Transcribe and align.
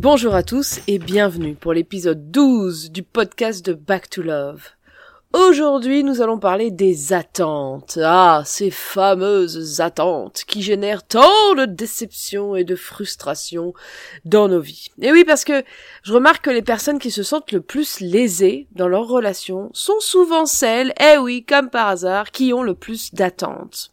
Bonjour 0.00 0.36
à 0.36 0.44
tous 0.44 0.78
et 0.86 1.00
bienvenue 1.00 1.56
pour 1.56 1.72
l'épisode 1.72 2.30
12 2.30 2.92
du 2.92 3.02
podcast 3.02 3.66
de 3.66 3.72
Back 3.72 4.08
to 4.08 4.22
Love. 4.22 4.62
Aujourd'hui, 5.32 6.04
nous 6.04 6.22
allons 6.22 6.38
parler 6.38 6.70
des 6.70 7.12
attentes. 7.12 7.98
Ah, 8.00 8.42
ces 8.46 8.70
fameuses 8.70 9.80
attentes 9.80 10.44
qui 10.46 10.62
génèrent 10.62 11.04
tant 11.04 11.56
de 11.56 11.64
déceptions 11.64 12.54
et 12.54 12.62
de 12.62 12.76
frustrations 12.76 13.74
dans 14.24 14.46
nos 14.46 14.60
vies. 14.60 14.86
Et 15.02 15.10
oui, 15.10 15.24
parce 15.24 15.44
que 15.44 15.64
je 16.04 16.12
remarque 16.12 16.44
que 16.44 16.50
les 16.50 16.62
personnes 16.62 17.00
qui 17.00 17.10
se 17.10 17.24
sentent 17.24 17.50
le 17.50 17.60
plus 17.60 17.98
lésées 17.98 18.68
dans 18.76 18.86
leurs 18.86 19.08
relations 19.08 19.68
sont 19.72 19.98
souvent 19.98 20.46
celles, 20.46 20.94
eh 21.00 21.18
oui, 21.18 21.44
comme 21.44 21.70
par 21.70 21.88
hasard, 21.88 22.30
qui 22.30 22.52
ont 22.52 22.62
le 22.62 22.76
plus 22.76 23.12
d'attentes. 23.14 23.92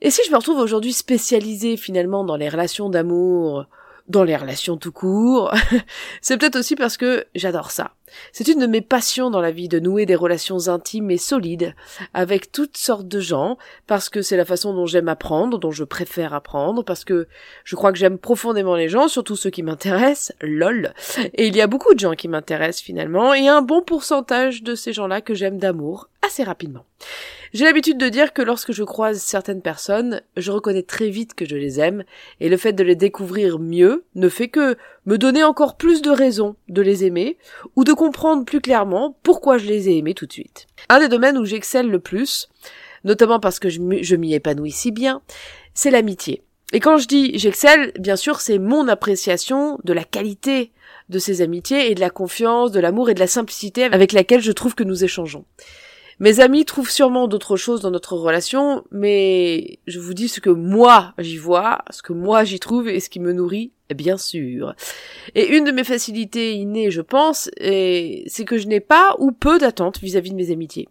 Et 0.00 0.12
si 0.12 0.20
je 0.24 0.30
me 0.30 0.36
retrouve 0.36 0.60
aujourd'hui 0.60 0.92
spécialisée 0.92 1.76
finalement 1.76 2.22
dans 2.22 2.36
les 2.36 2.48
relations 2.48 2.88
d'amour, 2.88 3.66
dans 4.12 4.22
les 4.22 4.36
relations 4.36 4.76
tout 4.76 4.92
court, 4.92 5.52
c'est 6.20 6.38
peut-être 6.38 6.56
aussi 6.56 6.76
parce 6.76 6.96
que 6.96 7.26
j'adore 7.34 7.72
ça. 7.72 7.92
C'est 8.32 8.48
une 8.48 8.60
de 8.60 8.66
mes 8.66 8.80
passions 8.80 9.30
dans 9.30 9.40
la 9.40 9.50
vie 9.50 9.68
de 9.68 9.80
nouer 9.80 10.06
des 10.06 10.14
relations 10.14 10.68
intimes 10.68 11.10
et 11.10 11.18
solides 11.18 11.74
avec 12.14 12.52
toutes 12.52 12.76
sortes 12.76 13.08
de 13.08 13.20
gens, 13.20 13.58
parce 13.86 14.08
que 14.08 14.22
c'est 14.22 14.36
la 14.36 14.44
façon 14.44 14.74
dont 14.74 14.86
j'aime 14.86 15.08
apprendre, 15.08 15.58
dont 15.58 15.70
je 15.70 15.84
préfère 15.84 16.34
apprendre, 16.34 16.84
parce 16.84 17.04
que 17.04 17.28
je 17.64 17.76
crois 17.76 17.92
que 17.92 17.98
j'aime 17.98 18.18
profondément 18.18 18.76
les 18.76 18.88
gens, 18.88 19.08
surtout 19.08 19.36
ceux 19.36 19.50
qui 19.50 19.62
m'intéressent, 19.62 20.32
lol. 20.40 20.94
Et 21.34 21.46
il 21.46 21.56
y 21.56 21.60
a 21.60 21.66
beaucoup 21.66 21.94
de 21.94 22.00
gens 22.00 22.14
qui 22.14 22.28
m'intéressent 22.28 22.82
finalement, 22.82 23.34
et 23.34 23.48
un 23.48 23.62
bon 23.62 23.82
pourcentage 23.82 24.62
de 24.62 24.74
ces 24.74 24.92
gens-là 24.92 25.20
que 25.20 25.34
j'aime 25.34 25.58
d'amour, 25.58 26.08
assez 26.22 26.44
rapidement. 26.44 26.84
J'ai 27.52 27.64
l'habitude 27.64 27.98
de 27.98 28.08
dire 28.08 28.32
que 28.32 28.40
lorsque 28.40 28.72
je 28.72 28.82
croise 28.82 29.20
certaines 29.20 29.60
personnes, 29.60 30.22
je 30.38 30.50
reconnais 30.52 30.82
très 30.82 31.10
vite 31.10 31.34
que 31.34 31.44
je 31.44 31.56
les 31.56 31.80
aime, 31.80 32.04
et 32.40 32.48
le 32.48 32.56
fait 32.56 32.72
de 32.72 32.82
les 32.82 32.96
découvrir 32.96 33.58
mieux 33.58 34.04
ne 34.14 34.28
fait 34.28 34.48
que 34.48 34.76
me 35.06 35.18
donner 35.18 35.44
encore 35.44 35.76
plus 35.76 36.02
de 36.02 36.10
raisons 36.10 36.56
de 36.68 36.82
les 36.82 37.04
aimer, 37.04 37.36
ou 37.76 37.84
de 37.84 37.92
comprendre 37.92 38.44
plus 38.44 38.60
clairement 38.60 39.16
pourquoi 39.22 39.58
je 39.58 39.66
les 39.66 39.88
ai 39.88 39.98
aimés 39.98 40.14
tout 40.14 40.26
de 40.26 40.32
suite. 40.32 40.66
Un 40.88 41.00
des 41.00 41.08
domaines 41.08 41.38
où 41.38 41.44
j'excelle 41.44 41.88
le 41.88 41.98
plus, 41.98 42.48
notamment 43.04 43.40
parce 43.40 43.58
que 43.58 43.68
je 43.68 44.16
m'y 44.16 44.34
épanouis 44.34 44.70
si 44.70 44.92
bien, 44.92 45.22
c'est 45.74 45.90
l'amitié. 45.90 46.42
Et 46.72 46.80
quand 46.80 46.96
je 46.96 47.06
dis 47.06 47.38
j'excelle, 47.38 47.92
bien 47.98 48.16
sûr, 48.16 48.40
c'est 48.40 48.58
mon 48.58 48.88
appréciation 48.88 49.78
de 49.84 49.92
la 49.92 50.04
qualité 50.04 50.72
de 51.08 51.18
ces 51.18 51.42
amitiés 51.42 51.90
et 51.90 51.94
de 51.94 52.00
la 52.00 52.10
confiance, 52.10 52.72
de 52.72 52.80
l'amour 52.80 53.10
et 53.10 53.14
de 53.14 53.20
la 53.20 53.26
simplicité 53.26 53.84
avec 53.84 54.12
laquelle 54.12 54.40
je 54.40 54.52
trouve 54.52 54.74
que 54.74 54.84
nous 54.84 55.04
échangeons. 55.04 55.44
Mes 56.22 56.38
amis 56.38 56.64
trouvent 56.64 56.88
sûrement 56.88 57.26
d'autres 57.26 57.56
choses 57.56 57.80
dans 57.80 57.90
notre 57.90 58.14
relation, 58.14 58.84
mais 58.92 59.80
je 59.88 59.98
vous 59.98 60.14
dis 60.14 60.28
ce 60.28 60.38
que 60.38 60.50
moi 60.50 61.14
j'y 61.18 61.36
vois, 61.36 61.80
ce 61.90 62.00
que 62.00 62.12
moi 62.12 62.44
j'y 62.44 62.60
trouve 62.60 62.88
et 62.88 63.00
ce 63.00 63.10
qui 63.10 63.18
me 63.18 63.32
nourrit, 63.32 63.72
bien 63.92 64.16
sûr. 64.16 64.76
Et 65.34 65.48
une 65.48 65.64
de 65.64 65.72
mes 65.72 65.82
facilités 65.82 66.54
innées, 66.54 66.92
je 66.92 67.00
pense, 67.00 67.50
c'est 67.58 68.44
que 68.46 68.56
je 68.56 68.68
n'ai 68.68 68.78
pas 68.78 69.16
ou 69.18 69.32
peu 69.32 69.58
d'attentes 69.58 69.98
vis-à-vis 69.98 70.30
de 70.30 70.36
mes 70.36 70.52
amitiés. 70.52 70.88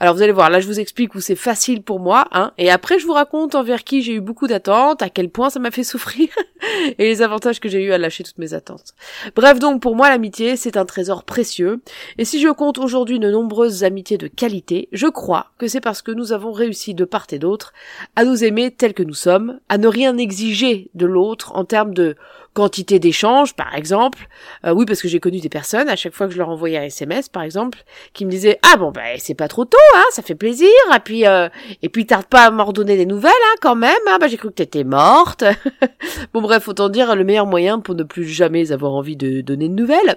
Alors 0.00 0.14
vous 0.16 0.22
allez 0.22 0.32
voir, 0.32 0.50
là 0.50 0.58
je 0.58 0.66
vous 0.66 0.80
explique 0.80 1.14
où 1.14 1.20
c'est 1.20 1.36
facile 1.36 1.82
pour 1.82 2.00
moi, 2.00 2.26
hein, 2.32 2.52
et 2.58 2.68
après 2.68 2.98
je 2.98 3.06
vous 3.06 3.12
raconte 3.12 3.54
envers 3.54 3.84
qui 3.84 4.02
j'ai 4.02 4.14
eu 4.14 4.20
beaucoup 4.20 4.48
d'attentes, 4.48 5.02
à 5.02 5.08
quel 5.08 5.30
point 5.30 5.50
ça 5.50 5.60
m'a 5.60 5.70
fait 5.70 5.84
souffrir, 5.84 6.28
et 6.98 7.04
les 7.04 7.22
avantages 7.22 7.60
que 7.60 7.68
j'ai 7.68 7.82
eu 7.82 7.92
à 7.92 7.98
lâcher 7.98 8.24
toutes 8.24 8.38
mes 8.38 8.54
attentes. 8.54 8.94
Bref 9.36 9.60
donc 9.60 9.80
pour 9.80 9.94
moi 9.94 10.08
l'amitié 10.08 10.56
c'est 10.56 10.76
un 10.76 10.84
trésor 10.84 11.22
précieux, 11.22 11.80
et 12.18 12.24
si 12.24 12.40
je 12.40 12.48
compte 12.48 12.78
aujourd'hui 12.78 13.20
de 13.20 13.30
nombreuses 13.30 13.84
amitiés 13.84 14.18
de 14.18 14.26
qualité, 14.26 14.88
je 14.90 15.06
crois 15.06 15.52
que 15.58 15.68
c'est 15.68 15.80
parce 15.80 16.02
que 16.02 16.10
nous 16.10 16.32
avons 16.32 16.50
réussi 16.50 16.94
de 16.94 17.04
part 17.04 17.26
et 17.30 17.38
d'autre 17.38 17.72
à 18.16 18.24
nous 18.24 18.42
aimer 18.42 18.72
tels 18.72 18.94
que 18.94 19.04
nous 19.04 19.14
sommes, 19.14 19.60
à 19.68 19.78
ne 19.78 19.86
rien 19.86 20.18
exiger 20.18 20.90
de 20.94 21.06
l'autre 21.06 21.54
en 21.54 21.64
termes 21.64 21.94
de 21.94 22.16
quantité 22.54 22.98
d'échanges, 22.98 23.54
par 23.54 23.74
exemple. 23.74 24.28
Euh, 24.64 24.72
oui, 24.72 24.86
parce 24.86 25.02
que 25.02 25.08
j'ai 25.08 25.20
connu 25.20 25.40
des 25.40 25.48
personnes, 25.48 25.88
à 25.88 25.96
chaque 25.96 26.14
fois 26.14 26.26
que 26.26 26.32
je 26.32 26.38
leur 26.38 26.48
envoyais 26.48 26.78
un 26.78 26.84
SMS, 26.84 27.28
par 27.28 27.42
exemple, 27.42 27.84
qui 28.12 28.24
me 28.24 28.30
disaient 28.30 28.58
Ah 28.62 28.76
bon, 28.76 28.92
ben 28.92 29.16
c'est 29.18 29.34
pas 29.34 29.48
trop 29.48 29.64
tôt, 29.64 29.76
hein, 29.96 30.04
ça 30.10 30.22
fait 30.22 30.34
plaisir, 30.34 30.68
et 30.94 31.00
puis 31.00 31.26
euh, 31.26 31.48
et 31.82 31.88
puis 31.88 32.06
tarde 32.06 32.26
pas 32.26 32.46
à 32.46 32.50
m'ordonner 32.50 32.96
des 32.96 33.06
nouvelles, 33.06 33.32
hein, 33.32 33.56
quand 33.60 33.76
même, 33.76 33.94
hein, 34.08 34.18
bah 34.20 34.28
j'ai 34.28 34.36
cru 34.36 34.48
que 34.48 34.54
t'étais 34.54 34.84
morte. 34.84 35.44
bon 36.32 36.40
bref, 36.40 36.68
autant 36.68 36.88
dire 36.88 37.14
le 37.16 37.24
meilleur 37.24 37.46
moyen 37.46 37.80
pour 37.80 37.94
ne 37.94 38.04
plus 38.04 38.26
jamais 38.26 38.72
avoir 38.72 38.92
envie 38.92 39.16
de 39.16 39.40
donner 39.40 39.68
de 39.68 39.74
nouvelles. 39.74 40.16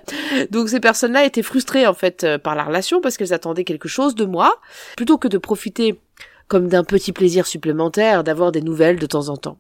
Donc 0.52 0.69
ces 0.69 0.80
personnes-là 0.80 1.25
étaient 1.25 1.44
frustrées 1.44 1.88
en 1.88 1.94
fait 1.94 2.24
euh, 2.24 2.38
par 2.38 2.56
la 2.56 2.64
relation 2.64 3.02
parce 3.02 3.18
qu'elles 3.18 3.34
attendaient 3.34 3.64
quelque 3.64 3.88
chose 3.88 4.16
de 4.16 4.25
moi, 4.25 4.59
plutôt 4.96 5.18
que 5.18 5.28
de 5.28 5.38
profiter 5.38 6.00
comme 6.47 6.68
d'un 6.68 6.84
petit 6.84 7.12
plaisir 7.12 7.46
supplémentaire 7.46 8.24
d'avoir 8.24 8.52
des 8.52 8.62
nouvelles 8.62 8.97
de 8.97 9.06
temps 9.06 9.30
en 9.30 9.38
temps. 9.38 9.58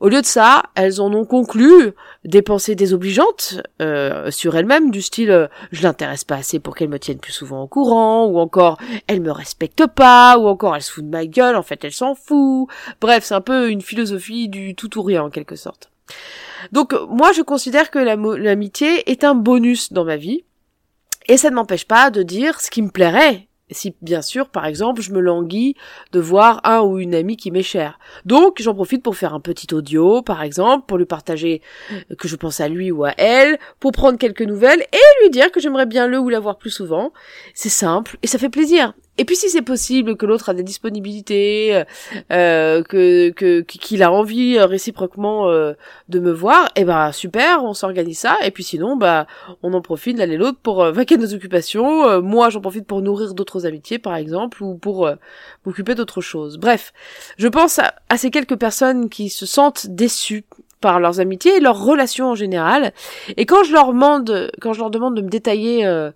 Au 0.00 0.08
lieu 0.08 0.20
de 0.20 0.26
ça, 0.26 0.64
elles 0.74 1.00
en 1.00 1.12
ont 1.12 1.24
conclu 1.24 1.92
des 2.24 2.42
pensées 2.42 2.74
désobligeantes 2.74 3.62
euh, 3.80 4.30
sur 4.30 4.56
elles-mêmes, 4.56 4.90
du 4.90 5.02
style 5.02 5.30
euh, 5.30 5.48
je 5.72 5.82
l'intéresse 5.82 6.24
pas 6.24 6.36
assez 6.36 6.60
pour 6.60 6.76
qu'elle 6.76 6.88
me 6.88 6.98
tienne 6.98 7.18
plus 7.18 7.32
souvent 7.32 7.62
au 7.62 7.66
courant, 7.66 8.26
ou 8.26 8.38
encore 8.38 8.78
elle 9.06 9.20
me 9.20 9.32
respecte 9.32 9.86
pas, 9.86 10.38
ou 10.38 10.46
encore 10.46 10.76
elle 10.76 10.82
se 10.82 10.92
fout 10.92 11.04
de 11.04 11.10
ma 11.10 11.26
gueule, 11.26 11.56
en 11.56 11.62
fait 11.62 11.82
elle 11.84 11.92
s'en 11.92 12.14
fout. 12.14 12.68
Bref, 13.00 13.24
c'est 13.24 13.34
un 13.34 13.40
peu 13.40 13.70
une 13.70 13.82
philosophie 13.82 14.48
du 14.48 14.74
tout 14.74 14.98
ou 14.98 15.02
rien 15.02 15.24
en 15.24 15.30
quelque 15.30 15.56
sorte. 15.56 15.90
Donc 16.72 16.94
moi 17.08 17.32
je 17.32 17.42
considère 17.42 17.90
que 17.90 17.98
l'amitié 17.98 19.10
est 19.10 19.24
un 19.24 19.34
bonus 19.34 19.92
dans 19.92 20.04
ma 20.04 20.16
vie, 20.16 20.44
et 21.26 21.36
ça 21.36 21.50
ne 21.50 21.56
m'empêche 21.56 21.86
pas 21.86 22.10
de 22.10 22.22
dire 22.22 22.60
ce 22.60 22.70
qui 22.70 22.82
me 22.82 22.90
plairait 22.90 23.47
si 23.70 23.94
bien 24.02 24.22
sûr, 24.22 24.48
par 24.48 24.66
exemple, 24.66 25.02
je 25.02 25.12
me 25.12 25.20
languis 25.20 25.74
de 26.12 26.20
voir 26.20 26.60
un 26.64 26.80
ou 26.80 26.98
une 26.98 27.14
amie 27.14 27.36
qui 27.36 27.50
m'est 27.50 27.62
chère. 27.62 27.98
Donc, 28.24 28.60
j'en 28.60 28.74
profite 28.74 29.02
pour 29.02 29.16
faire 29.16 29.34
un 29.34 29.40
petit 29.40 29.72
audio, 29.74 30.22
par 30.22 30.42
exemple, 30.42 30.86
pour 30.86 30.98
lui 30.98 31.06
partager 31.06 31.62
que 32.18 32.28
je 32.28 32.36
pense 32.36 32.60
à 32.60 32.68
lui 32.68 32.90
ou 32.90 33.04
à 33.04 33.12
elle, 33.18 33.58
pour 33.80 33.92
prendre 33.92 34.18
quelques 34.18 34.42
nouvelles 34.42 34.80
et 34.80 35.22
lui 35.22 35.30
dire 35.30 35.50
que 35.50 35.60
j'aimerais 35.60 35.86
bien 35.86 36.06
le 36.06 36.18
ou 36.18 36.28
la 36.28 36.40
voir 36.40 36.58
plus 36.58 36.70
souvent. 36.70 37.12
C'est 37.54 37.68
simple 37.68 38.16
et 38.22 38.26
ça 38.26 38.38
fait 38.38 38.48
plaisir. 38.48 38.94
Et 39.18 39.24
puis 39.24 39.36
si 39.36 39.50
c'est 39.50 39.62
possible 39.62 40.16
que 40.16 40.26
l'autre 40.26 40.48
a 40.48 40.54
des 40.54 40.62
disponibilités, 40.62 41.82
euh, 42.32 42.82
que 42.82 43.30
qu'il 43.62 44.02
a 44.02 44.12
envie 44.12 44.56
euh, 44.56 44.66
réciproquement 44.66 45.48
euh, 45.48 45.72
de 46.08 46.20
me 46.20 46.32
voir, 46.32 46.68
eh 46.76 46.84
ben 46.84 47.12
super, 47.12 47.64
on 47.64 47.74
s'organise 47.74 48.18
ça. 48.18 48.36
Et 48.44 48.50
puis 48.50 48.64
sinon, 48.64 48.96
bah 48.96 49.26
on 49.62 49.74
en 49.74 49.80
profite 49.80 50.18
l'un 50.18 50.30
et 50.30 50.36
l'autre 50.36 50.58
pour 50.62 50.82
euh, 50.82 50.92
vaquer 50.92 51.16
nos 51.16 51.34
occupations. 51.34 52.22
moi, 52.22 52.50
j'en 52.50 52.60
profite 52.60 52.86
pour 52.86 53.02
nourrir 53.02 53.34
d'autres 53.34 53.66
amitiés, 53.66 53.98
par 53.98 54.14
exemple, 54.16 54.62
ou 54.62 54.76
pour 54.76 55.10
m'occuper 55.66 55.94
d'autres 55.94 56.20
choses. 56.20 56.58
Bref, 56.58 56.92
je 57.36 57.48
pense 57.48 57.78
à, 57.78 58.16
ces 58.16 58.30
quelques 58.30 58.56
personnes 58.56 59.08
qui 59.08 59.28
se 59.28 59.46
sentent 59.46 59.86
déçues 59.88 60.44
par 60.80 61.00
leurs 61.00 61.20
amitiés 61.20 61.56
et 61.56 61.60
leurs 61.60 61.82
relations 61.82 62.30
en 62.30 62.34
général. 62.34 62.92
Et 63.36 63.46
quand 63.46 63.64
je 63.64 63.72
leur 63.72 63.88
demande, 63.88 64.50
quand 64.60 64.72
je 64.72 64.78
leur 64.78 64.90
demande 64.90 65.16
de 65.16 65.22
me 65.22 65.28
détailler 65.28 65.84
euh, 65.86 66.10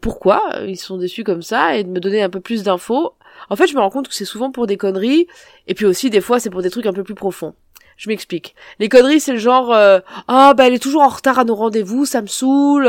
pourquoi 0.00 0.42
ils 0.66 0.76
sont 0.76 0.96
déçus 0.96 1.24
comme 1.24 1.42
ça 1.42 1.76
et 1.76 1.84
de 1.84 1.88
me 1.88 2.00
donner 2.00 2.22
un 2.22 2.30
peu 2.30 2.40
plus 2.40 2.62
d'infos. 2.62 3.14
En 3.50 3.56
fait, 3.56 3.66
je 3.66 3.74
me 3.74 3.80
rends 3.80 3.90
compte 3.90 4.08
que 4.08 4.14
c'est 4.14 4.24
souvent 4.24 4.50
pour 4.50 4.66
des 4.66 4.76
conneries 4.76 5.26
et 5.66 5.74
puis 5.74 5.86
aussi 5.86 6.10
des 6.10 6.20
fois 6.20 6.40
c'est 6.40 6.50
pour 6.50 6.62
des 6.62 6.70
trucs 6.70 6.86
un 6.86 6.92
peu 6.92 7.04
plus 7.04 7.14
profonds. 7.14 7.54
Je 7.96 8.08
m'explique. 8.08 8.54
Les 8.80 8.88
conneries, 8.88 9.20
c'est 9.20 9.32
le 9.32 9.38
genre 9.38 9.72
euh, 9.72 10.00
ah 10.26 10.54
bah 10.54 10.66
elle 10.66 10.74
est 10.74 10.82
toujours 10.82 11.02
en 11.02 11.08
retard 11.08 11.38
à 11.38 11.44
nos 11.44 11.54
rendez-vous, 11.54 12.06
ça 12.06 12.22
me 12.22 12.26
saoule. 12.26 12.88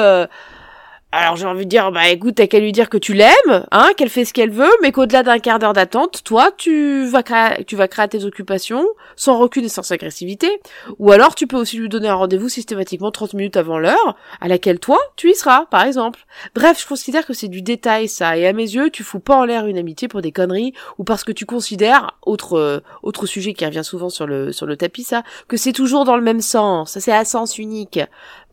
Alors 1.17 1.37
j'ai 1.37 1.45
envie 1.45 1.63
de 1.63 1.69
dire, 1.69 1.93
bah 1.93 2.09
écoute, 2.09 2.35
t'as 2.35 2.47
qu'à 2.47 2.59
lui 2.59 2.73
dire 2.73 2.89
que 2.89 2.97
tu 2.97 3.13
l'aimes, 3.13 3.65
hein, 3.71 3.87
qu'elle 3.95 4.09
fait 4.09 4.25
ce 4.25 4.33
qu'elle 4.33 4.49
veut, 4.49 4.69
mais 4.81 4.91
qu'au-delà 4.91 5.23
d'un 5.23 5.39
quart 5.39 5.59
d'heure 5.59 5.71
d'attente, 5.71 6.25
toi, 6.25 6.51
tu 6.57 7.05
vas 7.05 7.23
créer, 7.23 7.63
tu 7.63 7.77
vas 7.77 7.87
créer 7.87 8.09
tes 8.09 8.25
occupations, 8.25 8.85
sans 9.15 9.39
recul 9.39 9.63
et 9.63 9.69
sans 9.69 9.89
agressivité. 9.93 10.59
Ou 10.99 11.13
alors 11.13 11.33
tu 11.33 11.47
peux 11.47 11.55
aussi 11.55 11.77
lui 11.77 11.87
donner 11.87 12.09
un 12.09 12.15
rendez-vous 12.15 12.49
systématiquement 12.49 13.11
30 13.11 13.33
minutes 13.35 13.55
avant 13.55 13.79
l'heure, 13.79 14.17
à 14.41 14.49
laquelle 14.49 14.77
toi, 14.77 14.99
tu 15.15 15.29
y 15.29 15.35
seras, 15.35 15.67
par 15.67 15.85
exemple. 15.85 16.19
Bref, 16.53 16.81
je 16.81 16.85
considère 16.85 17.25
que 17.25 17.33
c'est 17.33 17.47
du 17.47 17.61
détail 17.61 18.09
ça, 18.09 18.35
et 18.35 18.45
à 18.45 18.51
mes 18.51 18.69
yeux, 18.69 18.89
tu 18.89 19.03
fous 19.03 19.21
pas 19.21 19.37
en 19.37 19.45
l'air 19.45 19.67
une 19.67 19.77
amitié 19.77 20.09
pour 20.09 20.21
des 20.21 20.33
conneries, 20.33 20.73
ou 20.97 21.05
parce 21.05 21.23
que 21.23 21.31
tu 21.31 21.45
considères, 21.45 22.11
autre, 22.25 22.57
euh, 22.57 22.81
autre 23.03 23.25
sujet 23.25 23.53
qui 23.53 23.65
revient 23.65 23.85
souvent 23.85 24.09
sur 24.09 24.27
le, 24.27 24.51
sur 24.51 24.65
le 24.65 24.75
tapis, 24.75 25.03
ça, 25.03 25.23
que 25.47 25.55
c'est 25.55 25.71
toujours 25.71 26.03
dans 26.03 26.17
le 26.17 26.23
même 26.23 26.41
sens, 26.41 26.99
c'est 26.99 27.13
à 27.13 27.23
sens 27.23 27.57
unique 27.57 28.01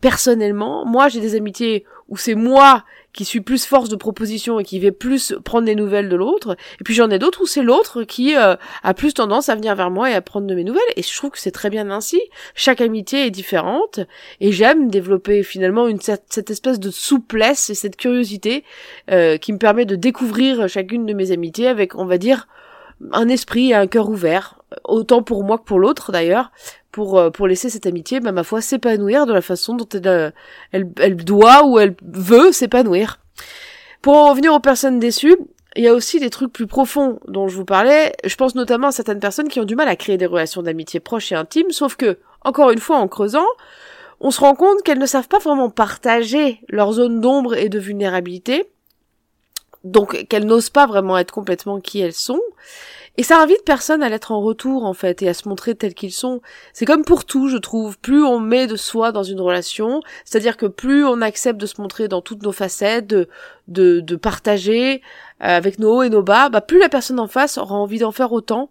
personnellement, 0.03 0.85
moi 0.85 1.07
j'ai 1.07 1.21
des 1.21 1.33
amitiés 1.33 1.85
où 2.09 2.17
c'est 2.17 2.35
moi 2.35 2.83
qui 3.13 3.25
suis 3.25 3.41
plus 3.41 3.65
force 3.65 3.89
de 3.89 3.95
proposition 3.95 4.59
et 4.59 4.63
qui 4.63 4.79
vais 4.79 4.91
plus 4.91 5.35
prendre 5.45 5.65
des 5.65 5.75
nouvelles 5.75 6.09
de 6.09 6.15
l'autre. 6.15 6.57
Et 6.79 6.83
puis 6.83 6.93
j'en 6.93 7.09
ai 7.11 7.19
d'autres 7.19 7.43
où 7.43 7.45
c'est 7.45 7.61
l'autre 7.61 8.03
qui 8.03 8.35
euh, 8.35 8.55
a 8.81 8.93
plus 8.93 9.13
tendance 9.13 9.49
à 9.49 9.55
venir 9.55 9.75
vers 9.75 9.91
moi 9.91 10.09
et 10.09 10.15
à 10.15 10.21
prendre 10.21 10.47
de 10.47 10.55
mes 10.55 10.63
nouvelles. 10.63 10.81
Et 10.95 11.03
je 11.03 11.15
trouve 11.15 11.29
que 11.29 11.39
c'est 11.39 11.51
très 11.51 11.69
bien 11.69 11.89
ainsi. 11.91 12.19
Chaque 12.55 12.81
amitié 12.81 13.27
est 13.27 13.31
différente 13.31 13.99
et 14.41 14.51
j'aime 14.51 14.89
développer 14.89 15.43
finalement 15.43 15.87
une 15.87 15.99
cette 16.01 16.49
espèce 16.49 16.79
de 16.79 16.89
souplesse 16.89 17.69
et 17.69 17.75
cette 17.75 17.95
curiosité 17.95 18.63
euh, 19.11 19.37
qui 19.37 19.53
me 19.53 19.59
permet 19.59 19.85
de 19.85 19.95
découvrir 19.95 20.67
chacune 20.67 21.05
de 21.05 21.13
mes 21.13 21.31
amitiés 21.31 21.67
avec, 21.67 21.95
on 21.95 22.05
va 22.05 22.17
dire, 22.17 22.47
un 23.11 23.27
esprit 23.27 23.69
et 23.69 23.75
un 23.75 23.87
cœur 23.87 24.09
ouvert, 24.09 24.59
autant 24.83 25.23
pour 25.23 25.43
moi 25.43 25.57
que 25.57 25.63
pour 25.63 25.79
l'autre 25.79 26.11
d'ailleurs, 26.11 26.51
pour 26.91 27.19
euh, 27.19 27.29
pour 27.29 27.47
laisser 27.47 27.69
cette 27.69 27.85
amitié, 27.85 28.19
bah, 28.19 28.31
ma 28.31 28.43
foi, 28.43 28.61
s'épanouir 28.61 29.25
de 29.25 29.33
la 29.33 29.41
façon 29.41 29.75
dont 29.75 29.87
elle, 29.93 30.07
euh, 30.07 30.31
elle, 30.71 30.91
elle 30.99 31.15
doit 31.17 31.65
ou 31.65 31.79
elle 31.79 31.95
veut 32.03 32.51
s'épanouir. 32.51 33.19
Pour 34.01 34.15
en 34.15 34.29
revenir 34.29 34.53
aux 34.53 34.59
personnes 34.59 34.99
déçues, 34.99 35.37
il 35.75 35.83
y 35.83 35.87
a 35.87 35.93
aussi 35.93 36.19
des 36.19 36.29
trucs 36.29 36.53
plus 36.53 36.67
profonds 36.67 37.19
dont 37.27 37.47
je 37.47 37.55
vous 37.55 37.65
parlais. 37.65 38.13
Je 38.23 38.35
pense 38.35 38.55
notamment 38.55 38.87
à 38.87 38.91
certaines 38.91 39.19
personnes 39.19 39.47
qui 39.47 39.59
ont 39.59 39.65
du 39.65 39.75
mal 39.75 39.87
à 39.87 39.95
créer 39.95 40.17
des 40.17 40.25
relations 40.25 40.61
d'amitié 40.61 40.99
proches 40.99 41.31
et 41.31 41.35
intimes, 41.35 41.71
sauf 41.71 41.95
que, 41.95 42.19
encore 42.43 42.71
une 42.71 42.79
fois, 42.79 42.97
en 42.97 43.07
creusant, 43.07 43.45
on 44.19 44.29
se 44.31 44.39
rend 44.39 44.55
compte 44.55 44.83
qu'elles 44.83 44.99
ne 44.99 45.05
savent 45.05 45.27
pas 45.27 45.39
vraiment 45.39 45.69
partager 45.69 46.61
leur 46.69 46.93
zone 46.93 47.21
d'ombre 47.21 47.55
et 47.55 47.69
de 47.69 47.79
vulnérabilité, 47.79 48.69
donc 49.83 50.25
qu'elles 50.27 50.45
n'osent 50.45 50.69
pas 50.69 50.85
vraiment 50.85 51.17
être 51.17 51.31
complètement 51.31 51.79
qui 51.79 51.99
elles 51.99 52.13
sont, 52.13 52.41
et 53.15 53.21
ça 53.21 53.39
invite 53.39 53.63
personne 53.63 54.01
à 54.01 54.09
l'être 54.09 54.31
en 54.31 54.41
retour, 54.41 54.85
en 54.85 54.93
fait, 54.93 55.21
et 55.21 55.29
à 55.29 55.35
se 55.35 55.47
montrer 55.47 55.75
tels 55.75 55.93
qu'ils 55.93 56.11
sont. 56.11 56.41
C'est 56.73 56.85
comme 56.85 57.05
pour 57.05 57.25
tout, 57.25 57.47
je 57.47 57.57
trouve. 57.57 57.99
Plus 57.99 58.23
on 58.23 58.39
met 58.39 58.65
de 58.65 58.75
soi 58.75 59.11
dans 59.11 59.21
une 59.21 59.39
relation, 59.39 60.01
c'est-à-dire 60.25 60.57
que 60.57 60.65
plus 60.65 61.05
on 61.05 61.21
accepte 61.21 61.61
de 61.61 61.67
se 61.67 61.79
montrer 61.79 62.07
dans 62.07 62.21
toutes 62.21 62.41
nos 62.41 62.51
facettes, 62.51 63.05
de, 63.05 63.29
de, 63.67 63.99
de 63.99 64.15
partager 64.15 64.95
euh, 64.95 65.45
avec 65.45 65.77
nos 65.77 65.97
hauts 65.97 66.01
et 66.01 66.09
nos 66.09 66.23
bas, 66.23 66.49
bah, 66.49 66.61
plus 66.61 66.79
la 66.79 66.89
personne 66.89 67.19
en 67.19 67.27
face 67.27 67.59
aura 67.59 67.75
envie 67.75 67.99
d'en 67.99 68.11
faire 68.11 68.31
autant. 68.31 68.69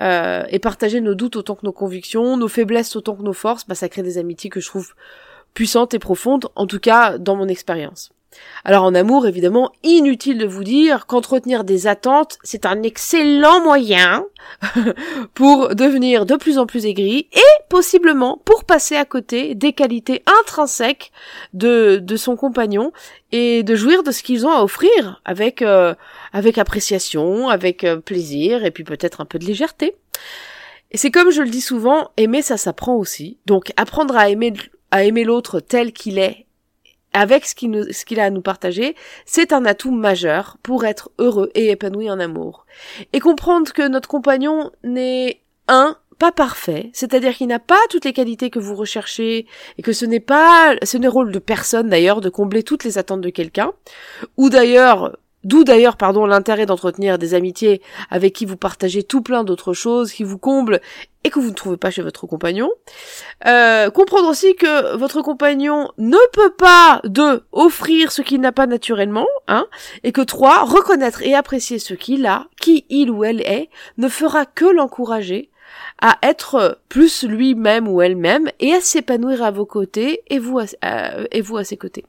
Euh, 0.00 0.44
et 0.50 0.60
partager 0.60 1.00
nos 1.00 1.16
doutes 1.16 1.34
autant 1.34 1.56
que 1.56 1.66
nos 1.66 1.72
convictions, 1.72 2.36
nos 2.36 2.46
faiblesses 2.46 2.94
autant 2.94 3.16
que 3.16 3.22
nos 3.22 3.32
forces, 3.32 3.66
bah, 3.66 3.74
ça 3.74 3.88
crée 3.88 4.02
des 4.02 4.18
amitiés 4.18 4.48
que 4.48 4.60
je 4.60 4.68
trouve 4.68 4.94
puissantes 5.54 5.92
et 5.92 5.98
profondes, 5.98 6.46
en 6.54 6.68
tout 6.68 6.78
cas 6.78 7.18
dans 7.18 7.34
mon 7.34 7.48
expérience. 7.48 8.12
Alors 8.64 8.84
en 8.84 8.94
amour, 8.94 9.26
évidemment, 9.26 9.72
inutile 9.82 10.38
de 10.38 10.46
vous 10.46 10.64
dire 10.64 11.06
qu'entretenir 11.06 11.64
des 11.64 11.86
attentes, 11.86 12.38
c'est 12.42 12.66
un 12.66 12.82
excellent 12.82 13.62
moyen 13.62 14.26
pour 15.34 15.74
devenir 15.74 16.26
de 16.26 16.36
plus 16.36 16.58
en 16.58 16.66
plus 16.66 16.84
aigri 16.86 17.28
et 17.32 17.62
possiblement 17.68 18.40
pour 18.44 18.64
passer 18.64 18.96
à 18.96 19.04
côté 19.04 19.54
des 19.54 19.72
qualités 19.72 20.22
intrinsèques 20.40 21.12
de, 21.54 21.98
de 22.02 22.16
son 22.16 22.36
compagnon 22.36 22.92
et 23.32 23.62
de 23.62 23.74
jouir 23.74 24.02
de 24.02 24.10
ce 24.10 24.22
qu'ils 24.22 24.46
ont 24.46 24.52
à 24.52 24.62
offrir 24.62 25.22
avec, 25.24 25.62
euh, 25.62 25.94
avec 26.32 26.58
appréciation, 26.58 27.48
avec 27.48 27.84
euh, 27.84 27.96
plaisir 27.96 28.64
et 28.64 28.70
puis 28.70 28.84
peut-être 28.84 29.20
un 29.20 29.24
peu 29.24 29.38
de 29.38 29.46
légèreté. 29.46 29.96
Et 30.90 30.96
c'est 30.96 31.10
comme 31.10 31.30
je 31.30 31.42
le 31.42 31.50
dis 31.50 31.60
souvent, 31.60 32.10
aimer 32.16 32.42
ça 32.42 32.56
s'apprend 32.56 32.96
aussi. 32.96 33.38
Donc 33.46 33.72
apprendre 33.76 34.16
à 34.16 34.28
aimer 34.30 34.52
à 34.90 35.04
aimer 35.04 35.24
l'autre 35.24 35.60
tel 35.60 35.92
qu'il 35.92 36.18
est 36.18 36.46
avec 37.12 37.46
ce 37.46 37.54
qu'il, 37.54 37.92
ce 37.92 38.04
qu'il 38.04 38.20
a 38.20 38.24
à 38.24 38.30
nous 38.30 38.42
partager, 38.42 38.94
c'est 39.24 39.52
un 39.52 39.64
atout 39.64 39.92
majeur 39.92 40.58
pour 40.62 40.84
être 40.84 41.10
heureux 41.18 41.50
et 41.54 41.70
épanoui 41.70 42.10
en 42.10 42.20
amour. 42.20 42.66
Et 43.12 43.20
comprendre 43.20 43.72
que 43.72 43.86
notre 43.86 44.08
compagnon 44.08 44.70
n'est 44.84 45.40
un 45.68 45.96
pas 46.18 46.32
parfait, 46.32 46.90
c'est-à-dire 46.92 47.36
qu'il 47.36 47.46
n'a 47.46 47.60
pas 47.60 47.78
toutes 47.90 48.04
les 48.04 48.12
qualités 48.12 48.50
que 48.50 48.58
vous 48.58 48.74
recherchez 48.74 49.46
et 49.78 49.82
que 49.82 49.92
ce 49.92 50.04
n'est 50.04 50.20
pas 50.20 50.74
ce 50.82 50.96
n'est 50.96 51.06
rôle 51.06 51.30
de 51.30 51.38
personne 51.38 51.88
d'ailleurs 51.88 52.20
de 52.20 52.28
combler 52.28 52.64
toutes 52.64 52.82
les 52.82 52.98
attentes 52.98 53.20
de 53.20 53.30
quelqu'un 53.30 53.72
ou 54.36 54.50
d'ailleurs 54.50 55.16
D'où 55.44 55.62
d'ailleurs, 55.62 55.96
pardon, 55.96 56.26
l'intérêt 56.26 56.66
d'entretenir 56.66 57.16
des 57.16 57.34
amitiés 57.34 57.80
avec 58.10 58.32
qui 58.32 58.44
vous 58.44 58.56
partagez 58.56 59.04
tout 59.04 59.22
plein 59.22 59.44
d'autres 59.44 59.72
choses, 59.72 60.12
qui 60.12 60.24
vous 60.24 60.38
comblent 60.38 60.80
et 61.22 61.30
que 61.30 61.38
vous 61.38 61.50
ne 61.50 61.54
trouvez 61.54 61.76
pas 61.76 61.90
chez 61.90 62.02
votre 62.02 62.26
compagnon. 62.26 62.70
Euh, 63.46 63.90
comprendre 63.90 64.28
aussi 64.28 64.56
que 64.56 64.96
votre 64.96 65.22
compagnon 65.22 65.90
ne 65.96 66.18
peut 66.32 66.50
pas, 66.50 67.00
deux, 67.04 67.44
offrir 67.52 68.10
ce 68.10 68.22
qu'il 68.22 68.40
n'a 68.40 68.50
pas 68.50 68.66
naturellement, 68.66 69.28
hein, 69.46 69.66
et 70.02 70.10
que 70.10 70.22
trois, 70.22 70.64
reconnaître 70.64 71.22
et 71.22 71.34
apprécier 71.34 71.78
ce 71.78 71.94
qu'il 71.94 72.26
a, 72.26 72.46
qui 72.60 72.84
il 72.88 73.10
ou 73.10 73.22
elle 73.22 73.40
est, 73.42 73.70
ne 73.96 74.08
fera 74.08 74.44
que 74.44 74.64
l'encourager 74.64 75.50
à 76.00 76.18
être 76.22 76.80
plus 76.88 77.24
lui-même 77.24 77.88
ou 77.88 78.02
elle-même 78.02 78.50
et 78.58 78.72
à 78.72 78.80
s'épanouir 78.80 79.42
à 79.42 79.50
vos 79.50 79.66
côtés 79.66 80.22
et 80.28 80.38
vous 80.38 80.58
à 80.58 81.64
ses 81.64 81.76
côtés. 81.76 82.04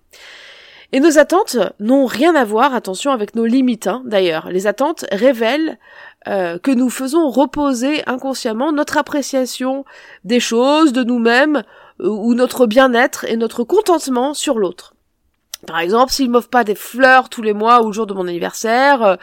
Et 0.92 1.00
nos 1.00 1.20
attentes 1.20 1.58
n'ont 1.80 2.08
rien 2.08 2.34
à 2.36 2.44
voir, 2.44 2.74
attention, 2.74 3.12
avec 3.12 3.36
nos 3.36 3.46
limites, 3.46 3.86
hein, 3.86 4.02
d'ailleurs. 4.06 4.50
Les 4.50 4.66
attentes 4.66 5.06
révèlent 5.12 5.78
euh, 6.28 6.58
que 6.58 6.72
nous 6.72 6.90
faisons 6.90 7.30
reposer 7.30 8.02
inconsciemment 8.08 8.72
notre 8.72 8.98
appréciation 8.98 9.86
des 10.24 10.40
choses, 10.40 10.92
de 10.92 11.04
nous-mêmes, 11.04 11.64
euh, 12.02 12.10
ou 12.10 12.34
notre 12.34 12.66
bien-être 12.66 13.26
et 13.26 13.38
notre 13.38 13.64
contentement 13.64 14.34
sur 14.34 14.58
l'autre. 14.58 14.96
Par 15.68 15.80
exemple, 15.80 16.12
s'il 16.12 16.30
m'offre 16.30 16.50
pas 16.50 16.64
des 16.64 16.74
fleurs 16.76 17.30
tous 17.30 17.42
les 17.42 17.54
mois 17.54 17.84
ou 17.84 17.88
le 17.88 17.92
jour 17.92 18.08
de 18.08 18.14
mon 18.14 18.28
anniversaire, 18.28 19.18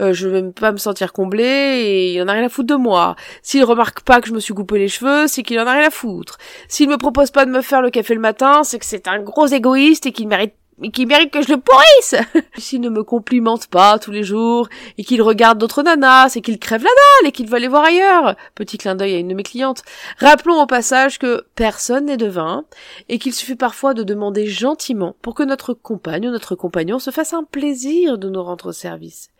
euh, 0.00 0.12
je 0.12 0.26
vais 0.26 0.42
pas 0.42 0.72
me 0.72 0.78
sentir 0.78 1.12
comblé 1.12 1.44
et 1.44 2.14
il 2.14 2.22
en 2.22 2.28
a 2.28 2.32
rien 2.32 2.46
à 2.46 2.48
foutre 2.48 2.68
de 2.68 2.74
moi. 2.74 3.14
S'il 3.42 3.62
remarque 3.62 4.00
pas 4.00 4.22
que 4.22 4.28
je 4.28 4.32
me 4.32 4.40
suis 4.40 4.54
coupé 4.54 4.78
les 4.78 4.88
cheveux, 4.88 5.26
c'est 5.26 5.42
qu'il 5.42 5.60
en 5.60 5.66
a 5.66 5.72
rien 5.72 5.88
à 5.88 5.90
foutre. 5.90 6.38
S'il 6.66 6.88
me 6.88 6.96
propose 6.96 7.30
pas 7.30 7.44
de 7.44 7.50
me 7.50 7.60
faire 7.60 7.82
le 7.82 7.90
café 7.90 8.14
le 8.14 8.20
matin, 8.20 8.64
c'est 8.64 8.78
que 8.78 8.86
c'est 8.86 9.06
un 9.06 9.20
gros 9.20 9.46
égoïste 9.46 10.06
et 10.06 10.12
qu'il 10.12 10.28
mérite 10.28 10.54
mais 10.82 10.90
qui 10.90 11.06
mérite 11.06 11.30
que 11.30 11.40
je 11.42 11.52
le 11.52 11.60
pourrisse 11.60 12.16
S'il 12.58 12.80
ne 12.80 12.90
me 12.90 13.04
complimente 13.04 13.68
pas 13.68 13.98
tous 13.98 14.10
les 14.10 14.24
jours, 14.24 14.68
et 14.98 15.04
qu'il 15.04 15.22
regarde 15.22 15.58
d'autres 15.58 15.82
nanas, 15.82 16.30
c'est 16.30 16.40
qu'il 16.40 16.58
crève 16.58 16.82
la 16.82 16.90
dalle 16.90 17.28
et 17.28 17.32
qu'il 17.32 17.48
veut 17.48 17.54
aller 17.54 17.68
voir 17.68 17.84
ailleurs. 17.84 18.34
Petit 18.56 18.78
clin 18.78 18.96
d'œil 18.96 19.14
à 19.14 19.18
une 19.18 19.28
de 19.28 19.34
mes 19.34 19.44
clientes. 19.44 19.82
Rappelons 20.18 20.60
au 20.60 20.66
passage 20.66 21.18
que 21.20 21.46
personne 21.54 22.06
n'est 22.06 22.16
devin, 22.16 22.64
et 23.08 23.18
qu'il 23.18 23.32
suffit 23.32 23.54
parfois 23.54 23.94
de 23.94 24.02
demander 24.02 24.46
gentiment 24.46 25.14
pour 25.22 25.34
que 25.34 25.44
notre 25.44 25.72
compagne 25.72 26.28
ou 26.28 26.32
notre 26.32 26.56
compagnon 26.56 26.98
se 26.98 27.10
fasse 27.10 27.32
un 27.32 27.44
plaisir 27.44 28.18
de 28.18 28.28
nous 28.28 28.42
rendre 28.42 28.72
service. 28.72 29.30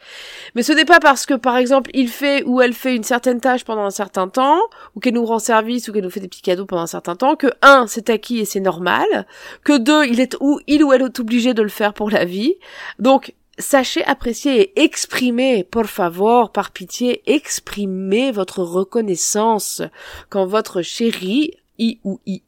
Mais 0.55 0.63
ce 0.63 0.73
n'est 0.73 0.85
pas 0.85 1.01
parce 1.01 1.27
que, 1.27 1.35
par 1.35 1.57
exemple, 1.57 1.91
il 1.93 2.09
fait 2.09 2.45
ou 2.45 2.61
elle 2.61 2.73
fait 2.73 2.95
une 2.95 3.03
certaine 3.03 3.41
tâche 3.41 3.65
pendant 3.65 3.85
un 3.85 3.91
certain 3.91 4.29
temps, 4.29 4.61
ou 4.95 5.01
qu'elle 5.01 5.15
nous 5.15 5.27
rend 5.27 5.41
service, 5.41 5.89
ou 5.89 5.93
qu'elle 5.93 6.05
nous 6.05 6.11
fait 6.11 6.21
des 6.21 6.29
petits 6.29 6.43
cadeaux 6.43 6.67
pendant 6.67 6.83
un 6.83 6.87
certain 6.87 7.17
temps, 7.17 7.35
que 7.35 7.49
un, 7.63 7.87
c'est 7.89 8.11
acquis 8.11 8.39
et 8.39 8.45
c'est 8.45 8.61
normal, 8.61 9.27
que 9.65 9.77
deux, 9.77 10.07
il 10.07 10.21
est 10.21 10.37
ou 10.41 10.61
il 10.69 10.85
ou 10.85 10.93
elle 10.93 11.03
est 11.03 11.21
de 11.55 11.63
le 11.63 11.69
faire 11.69 11.95
pour 11.95 12.11
la 12.11 12.25
vie. 12.25 12.55
Donc, 12.99 13.35
sachez 13.59 14.05
apprécier 14.05 14.61
et 14.61 14.85
exprimer, 14.85 15.65
por 15.65 15.87
favor, 15.87 16.53
par 16.53 16.71
pitié, 16.71 17.23
exprimez 17.27 18.31
votre 18.31 18.63
reconnaissance 18.63 19.83
quand 20.29 20.47
votre 20.47 20.83
chéri, 20.83 21.55
I 21.79 21.99
ou 22.05 22.21
IE, 22.27 22.43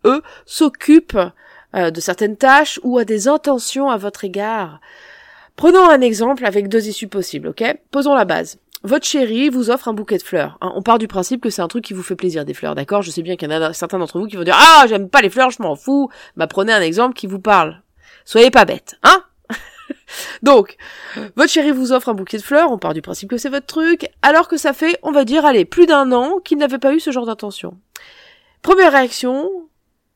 s'occupe 0.47 1.19
euh, 1.75 1.91
de 1.91 2.01
certaines 2.01 2.37
tâches 2.37 2.79
ou 2.83 2.99
a 2.99 3.05
des 3.05 3.27
intentions 3.29 3.89
à 3.89 3.97
votre 3.97 4.25
égard. 4.25 4.81
Prenons 5.57 5.89
un 5.89 6.01
exemple 6.01 6.45
avec 6.45 6.69
deux 6.69 6.89
issues 6.89 7.09
possibles, 7.09 7.49
ok? 7.49 7.79
Posons 7.91 8.15
la 8.15 8.25
base. 8.25 8.59
Votre 8.83 9.07
chéri 9.07 9.49
vous 9.49 9.71
offre 9.71 9.89
un 9.89 9.95
bouquet 9.95 10.19
de 10.19 10.23
fleurs. 10.23 10.59
Hein. 10.61 10.73
On 10.75 10.83
part 10.83 10.99
du 10.99 11.09
principe 11.09 11.41
que 11.41 11.49
c'est 11.49 11.63
un 11.63 11.69
truc 11.69 11.85
qui 11.85 11.95
vous 11.95 12.03
fait 12.03 12.17
plaisir, 12.17 12.45
des 12.45 12.53
fleurs, 12.53 12.75
d'accord? 12.75 13.01
Je 13.01 13.11
sais 13.11 13.23
bien 13.23 13.37
qu'il 13.37 13.51
y 13.51 13.55
en 13.55 13.63
a 13.63 13.73
certains 13.73 13.99
d'entre 13.99 14.19
vous 14.19 14.27
qui 14.27 14.37
vont 14.37 14.45
dire 14.45 14.57
«Ah, 14.59 14.85
j'aime 14.89 15.09
pas 15.09 15.23
les 15.23 15.31
fleurs, 15.31 15.51
je 15.51 15.63
m'en 15.63 15.75
fous!» 15.75 16.11
Bah 16.37 16.47
prenez 16.47 16.73
un 16.73 16.83
exemple 16.83 17.15
qui 17.15 17.27
vous 17.27 17.41
parle. 17.41 17.81
Soyez 18.25 18.51
pas 18.51 18.65
bête, 18.65 18.97
hein? 19.03 19.25
Donc, 20.43 20.77
votre 21.37 21.51
chéri 21.51 21.73
vous 21.73 21.93
offre 21.93 22.09
un 22.09 22.15
bouquet 22.15 22.39
de 22.39 22.43
fleurs, 22.43 22.71
on 22.71 22.79
part 22.79 22.95
du 22.95 23.03
principe 23.03 23.31
que 23.31 23.39
c'est 23.39 23.49
votre 23.49 23.67
truc, 23.67 24.09
alors 24.23 24.49
que 24.49 24.57
ça 24.57 24.73
fait, 24.73 24.99
on 25.03 25.13
va 25.13 25.25
dire, 25.25 25.45
allez, 25.45 25.65
plus 25.65 25.87
d'un 25.87 26.13
an 26.13 26.39
qu'il 26.39 26.59
n'avait 26.59 26.79
pas 26.79 26.95
eu 26.95 27.01
ce 27.01 27.11
genre 27.11 27.27
d'intention. 27.27 27.77
Première 28.63 28.93
réaction, 28.93 29.51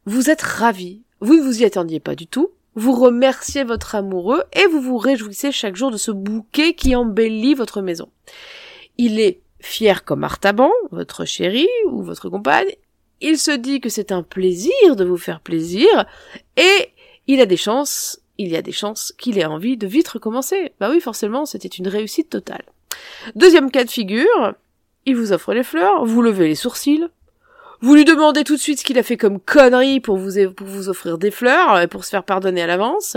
vous 0.06 0.30
êtes 0.30 0.42
ravi. 0.42 1.02
Vous 1.20 1.34
ne 1.34 1.42
vous 1.42 1.62
y 1.62 1.64
attendiez 1.64 2.00
pas 2.00 2.14
du 2.14 2.26
tout 2.26 2.50
vous 2.78 2.92
remerciez 2.92 3.64
votre 3.64 3.96
amoureux 3.96 4.44
et 4.52 4.66
vous 4.66 4.80
vous 4.80 4.98
réjouissez 4.98 5.50
chaque 5.50 5.74
jour 5.74 5.90
de 5.90 5.96
ce 5.96 6.12
bouquet 6.12 6.74
qui 6.74 6.94
embellit 6.94 7.54
votre 7.54 7.82
maison. 7.82 8.08
Il 8.98 9.18
est 9.18 9.40
fier 9.58 10.04
comme 10.04 10.22
Artaban, 10.22 10.70
votre 10.92 11.24
chéri 11.24 11.66
ou 11.86 12.02
votre 12.02 12.28
compagne, 12.28 12.70
il 13.20 13.36
se 13.36 13.50
dit 13.50 13.80
que 13.80 13.88
c'est 13.88 14.12
un 14.12 14.22
plaisir 14.22 14.94
de 14.94 15.04
vous 15.04 15.16
faire 15.16 15.40
plaisir 15.40 16.06
et 16.56 16.90
il 17.28 17.40
a 17.40 17.46
des 17.46 17.56
chances, 17.56 18.20
il 18.38 18.48
y 18.48 18.56
a 18.56 18.62
des 18.62 18.72
chances 18.72 19.12
qu'il 19.16 19.38
ait 19.38 19.44
envie 19.44 19.76
de 19.76 19.86
vite 19.86 20.08
recommencer. 20.08 20.72
Bah 20.80 20.88
oui, 20.90 21.00
forcément, 21.00 21.46
c'était 21.46 21.68
une 21.68 21.86
réussite 21.86 22.30
totale. 22.30 22.64
Deuxième 23.36 23.70
cas 23.70 23.84
de 23.84 23.90
figure, 23.90 24.54
il 25.06 25.14
vous 25.14 25.32
offre 25.32 25.54
les 25.54 25.62
fleurs, 25.62 26.04
vous 26.04 26.22
levez 26.22 26.48
les 26.48 26.54
sourcils, 26.54 27.06
vous 27.80 27.94
lui 27.94 28.04
demandez 28.04 28.42
tout 28.42 28.56
de 28.56 28.60
suite 28.60 28.80
ce 28.80 28.84
qu'il 28.84 28.98
a 28.98 29.04
fait 29.04 29.16
comme 29.16 29.38
connerie 29.38 30.00
pour 30.00 30.16
vous, 30.16 30.50
pour 30.50 30.66
vous 30.66 30.88
offrir 30.88 31.16
des 31.16 31.30
fleurs 31.30 31.78
et 31.80 31.86
pour 31.86 32.04
se 32.04 32.10
faire 32.10 32.24
pardonner 32.24 32.62
à 32.62 32.66
l'avance. 32.66 33.16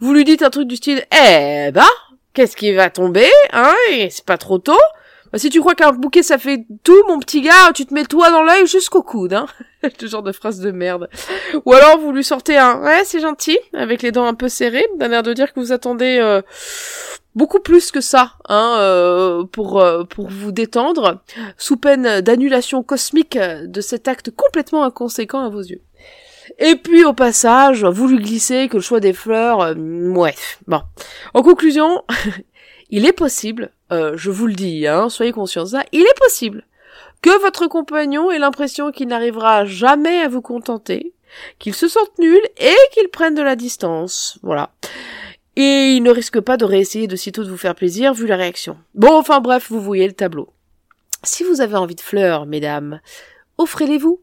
Vous 0.00 0.14
lui 0.14 0.24
dites 0.24 0.42
un 0.42 0.50
truc 0.50 0.66
du 0.66 0.76
style, 0.76 1.04
eh 1.12 1.70
bah, 1.72 1.84
qu'est-ce 2.32 2.56
qui 2.56 2.72
va 2.72 2.88
tomber, 2.88 3.28
hein, 3.52 3.74
c'est 4.08 4.24
pas 4.24 4.38
trop 4.38 4.58
tôt. 4.58 4.78
Bah, 5.32 5.38
si 5.38 5.48
tu 5.48 5.60
crois 5.60 5.74
qu'un 5.74 5.92
bouquet 5.92 6.22
ça 6.22 6.36
fait 6.36 6.66
tout, 6.84 7.02
mon 7.08 7.18
petit 7.18 7.40
gars, 7.40 7.72
tu 7.74 7.86
te 7.86 7.94
mets 7.94 8.04
toi 8.04 8.30
dans 8.30 8.42
l'œil 8.42 8.66
jusqu'au 8.66 9.02
coude, 9.02 9.32
hein. 9.32 9.46
Ce 9.98 10.06
genre 10.06 10.22
de 10.22 10.30
phrase 10.30 10.60
de 10.60 10.70
merde. 10.70 11.08
Ou 11.64 11.72
alors 11.72 11.98
vous 11.98 12.12
lui 12.12 12.22
sortez 12.22 12.56
un 12.58 12.82
ouais 12.82 13.02
c'est 13.04 13.20
gentil 13.20 13.58
avec 13.72 14.02
les 14.02 14.12
dents 14.12 14.26
un 14.26 14.34
peu 14.34 14.48
serrées, 14.48 14.86
d'un 14.98 15.10
air 15.10 15.22
de 15.22 15.32
dire 15.32 15.52
que 15.52 15.60
vous 15.60 15.72
attendez 15.72 16.18
euh, 16.20 16.42
beaucoup 17.34 17.60
plus 17.60 17.90
que 17.90 18.02
ça, 18.02 18.34
hein, 18.48 18.76
euh, 18.78 19.44
pour 19.44 19.80
euh, 19.80 20.04
pour 20.04 20.28
vous 20.28 20.52
détendre, 20.52 21.22
sous 21.56 21.78
peine 21.78 22.20
d'annulation 22.20 22.82
cosmique 22.82 23.38
de 23.38 23.80
cet 23.80 24.08
acte 24.08 24.30
complètement 24.30 24.84
inconséquent 24.84 25.40
à 25.40 25.48
vos 25.48 25.62
yeux. 25.62 25.80
Et 26.58 26.76
puis 26.76 27.04
au 27.04 27.14
passage, 27.14 27.84
vous 27.84 28.06
lui 28.06 28.18
glissez 28.18 28.68
que 28.68 28.76
le 28.76 28.82
choix 28.82 29.00
des 29.00 29.14
fleurs, 29.14 29.74
ouais, 29.76 30.34
bon. 30.66 30.82
En 31.32 31.42
conclusion, 31.42 32.02
il 32.92 33.04
est 33.04 33.12
possible 33.12 33.72
euh, 33.92 34.16
je 34.16 34.30
vous 34.30 34.46
le 34.46 34.54
dis, 34.54 34.86
hein, 34.86 35.10
soyez 35.10 35.32
conscients 35.32 35.64
de 35.64 35.68
ça, 35.68 35.84
il 35.92 36.00
est 36.00 36.18
possible 36.18 36.64
que 37.20 37.40
votre 37.42 37.66
compagnon 37.66 38.30
ait 38.30 38.38
l'impression 38.38 38.90
qu'il 38.90 39.08
n'arrivera 39.08 39.66
jamais 39.66 40.20
à 40.20 40.28
vous 40.28 40.40
contenter, 40.40 41.12
qu'il 41.58 41.74
se 41.74 41.88
sente 41.88 42.18
nul 42.18 42.40
et 42.56 42.74
qu'il 42.92 43.08
prenne 43.08 43.34
de 43.34 43.42
la 43.42 43.54
distance. 43.54 44.38
Voilà. 44.42 44.70
Et 45.56 45.92
il 45.94 46.02
ne 46.02 46.10
risque 46.10 46.40
pas 46.40 46.56
de 46.56 46.64
réessayer 46.64 47.06
de 47.06 47.16
sitôt 47.16 47.44
de 47.44 47.50
vous 47.50 47.58
faire 47.58 47.74
plaisir 47.74 48.14
vu 48.14 48.26
la 48.26 48.36
réaction. 48.36 48.78
Bon, 48.94 49.14
enfin 49.14 49.40
bref, 49.40 49.66
vous 49.70 49.80
voyez 49.80 50.06
le 50.06 50.14
tableau. 50.14 50.48
Si 51.22 51.44
vous 51.44 51.60
avez 51.60 51.76
envie 51.76 51.94
de 51.94 52.00
fleurs, 52.00 52.46
mesdames, 52.46 53.00
offrez-les-vous. 53.58 54.20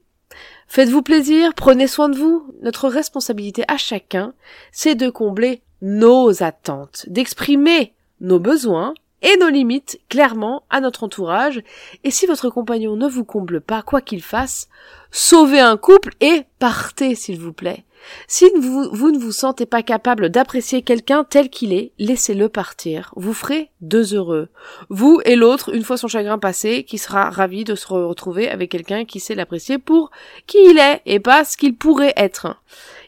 Faites-vous 0.68 1.04
plaisir, 1.04 1.54
prenez 1.56 1.88
soin 1.88 2.10
de 2.10 2.18
vous. 2.18 2.54
Notre 2.62 2.90
responsabilité 2.90 3.64
à 3.68 3.78
chacun, 3.78 4.34
c'est 4.72 4.96
de 4.96 5.10
combler 5.10 5.62
nos 5.82 6.44
attentes, 6.44 7.06
d'exprimer 7.08 7.94
nos 8.22 8.40
besoins 8.40 8.94
et 9.22 9.38
nos 9.38 9.50
limites 9.50 10.00
clairement 10.10 10.64
à 10.70 10.82
notre 10.82 11.04
entourage. 11.04 11.62
Et 12.04 12.12
si 12.12 12.26
votre 12.26 12.50
compagnon 12.50 12.96
ne 12.96 13.08
vous 13.08 13.26
comble 13.26 13.62
pas, 13.62 13.82
quoi 13.82 14.02
qu'il 14.02 14.24
fasse, 14.24 14.70
sauvez 15.12 15.60
un 15.60 15.78
couple 15.78 16.14
et 16.22 16.44
partez, 16.60 17.16
s'il 17.16 17.40
vous 17.40 17.54
plaît. 17.54 17.86
Si 18.28 18.50
vous, 18.56 19.12
ne 19.12 19.20
vous 19.20 19.32
sentez 19.32 19.66
pas 19.66 19.84
capable 19.84 20.30
d'apprécier 20.30 20.82
quelqu'un 20.82 21.26
tel 21.26 21.50
qu'il 21.50 21.74
est, 21.74 21.92
laissez-le 22.00 22.48
partir. 22.48 23.12
Vous 23.18 23.34
ferez 23.34 23.72
deux 23.82 24.14
heureux. 24.14 24.48
Vous 24.90 25.20
et 25.26 25.36
l'autre, 25.36 25.74
une 25.74 25.84
fois 25.84 25.98
son 25.98 26.08
chagrin 26.08 26.40
passé, 26.40 26.86
qui 26.86 26.98
sera 26.98 27.30
ravi 27.30 27.66
de 27.66 27.76
se 27.76 27.88
retrouver 27.88 28.50
avec 28.50 28.72
quelqu'un 28.72 29.04
qui 29.04 29.20
sait 29.20 29.36
l'apprécier 29.36 29.80
pour 29.80 30.12
qui 30.48 30.58
il 30.60 30.80
est 30.80 31.02
et 31.06 31.20
pas 31.20 31.44
ce 31.44 31.58
qu'il 31.58 31.76
pourrait 31.76 32.14
être. 32.16 32.62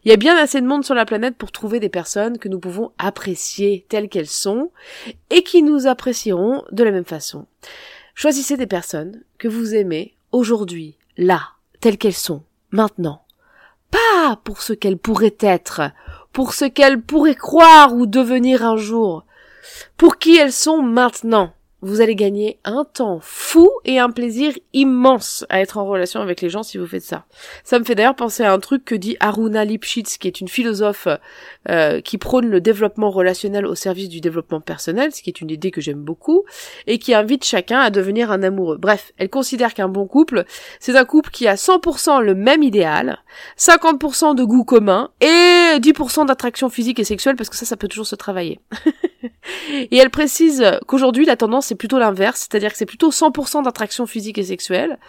Il 0.04 0.10
y 0.10 0.14
a 0.14 0.18
bien 0.18 0.36
assez 0.36 0.60
de 0.60 0.66
monde 0.66 0.84
sur 0.84 0.96
la 0.96 1.06
planète 1.06 1.36
pour 1.36 1.52
trouver 1.52 1.80
des 1.80 1.90
personnes 1.90 2.40
que 2.40 2.50
nous 2.50 2.60
pouvons 2.60 2.92
apprécier 2.98 3.86
telles 3.88 4.10
qu'elles 4.10 4.28
sont 4.28 4.72
et 5.30 5.44
qui 5.44 5.62
nous 5.62 5.86
apprécieront 5.86 6.64
de 6.72 6.84
la 6.84 6.92
même 6.92 7.06
façon. 7.06 7.46
Choisissez 8.16 8.58
des 8.58 8.68
personnes 8.68 9.24
que 9.38 9.48
vous 9.48 9.76
aimez 9.76 10.16
aujourd'hui, 10.32 10.98
là, 11.18 11.42
telles 11.82 12.00
qu'elles 12.00 12.14
sont, 12.14 12.44
maintenant. 12.72 13.24
Pas 13.92 14.40
pour 14.44 14.62
ce 14.62 14.74
qu'elles 14.74 14.98
pourraient 14.98 15.38
être, 15.40 15.92
pour 16.34 16.54
ce 16.54 16.66
qu'elles 16.66 17.02
pourraient 17.02 17.36
croire 17.36 17.94
ou 17.94 18.08
devenir 18.08 18.66
un 18.66 18.78
jour, 18.78 19.26
pour 19.98 20.18
qui 20.18 20.36
elles 20.36 20.54
sont 20.54 20.82
maintenant 20.82 21.54
vous 21.82 22.02
allez 22.02 22.16
gagner 22.16 22.60
un 22.64 22.86
temps 22.86 23.20
fou 23.22 23.70
et 23.86 24.00
un 24.00 24.12
plaisir 24.12 24.54
immense 24.74 25.46
à 25.50 25.62
être 25.62 25.78
en 25.78 25.86
relation 25.86 26.22
avec 26.22 26.42
les 26.42 26.50
gens 26.50 26.64
si 26.64 26.78
vous 26.78 26.86
faites 26.86 27.04
ça. 27.04 27.26
Ça 27.64 27.80
me 27.80 27.84
fait 27.84 27.96
d'ailleurs 27.96 28.16
penser 28.16 28.44
à 28.44 28.54
un 28.54 28.60
truc 28.60 28.86
que 28.86 28.96
dit 28.96 29.18
Aruna 29.20 29.66
Lipschitz, 29.66 30.18
qui 30.18 30.28
est 30.28 30.42
une 30.42 30.48
philosophe 30.48 31.08
euh, 31.70 32.02
qui 32.02 32.18
prône 32.18 32.48
le 32.48 32.62
développement 32.62 33.10
relationnel 33.10 33.66
au 33.66 33.76
service 33.76 34.10
du 34.10 34.22
développement 34.22 34.62
personnel, 34.62 35.12
ce 35.12 35.22
qui 35.22 35.30
est 35.30 35.42
une 35.42 35.50
idée 35.50 35.72
que 35.72 35.82
j'aime 35.82 36.02
beaucoup, 36.02 36.44
et 36.88 37.00
qui 37.00 37.14
invite 37.14 37.44
chacun 37.44 37.80
à 37.80 37.90
devenir 37.90 38.32
un 38.32 38.44
amoureux. 38.44 38.78
Bref, 38.78 39.12
elle 39.18 39.30
considère 39.30 39.74
qu'un 39.74 39.90
bon 39.90 40.08
couple, 40.08 40.46
c'est 40.80 40.96
un 40.96 41.06
couple 41.06 41.32
qui 41.32 41.48
a 41.48 41.56
100% 41.56 42.22
le 42.22 42.36
même 42.36 42.64
idéal, 42.64 43.20
50% 43.58 44.36
de 44.36 44.44
goût 44.44 44.64
commun 44.64 45.10
et 45.20 45.80
10% 45.80 46.28
d'attraction 46.28 46.70
physique 46.70 47.00
et 47.00 47.04
sexuelle, 47.04 47.36
parce 47.36 47.50
que 47.50 47.56
ça, 47.56 47.66
ça 47.66 47.78
peut 47.78 47.88
toujours 47.88 48.08
se 48.08 48.16
travailler. 48.16 48.60
et 49.70 49.98
elle 49.98 50.10
précise 50.10 50.66
qu'aujourd'hui, 50.88 51.26
la 51.26 51.36
tendance 51.36 51.68
c'est 51.68 51.76
plutôt 51.76 52.00
l'inverse, 52.00 52.48
c'est-à-dire 52.50 52.72
que 52.72 52.78
c'est 52.78 52.86
plutôt 52.86 53.12
100% 53.12 53.64
d'attraction 53.64 54.06
physique 54.06 54.38
et 54.38 54.44
sexuelle, 54.44 55.00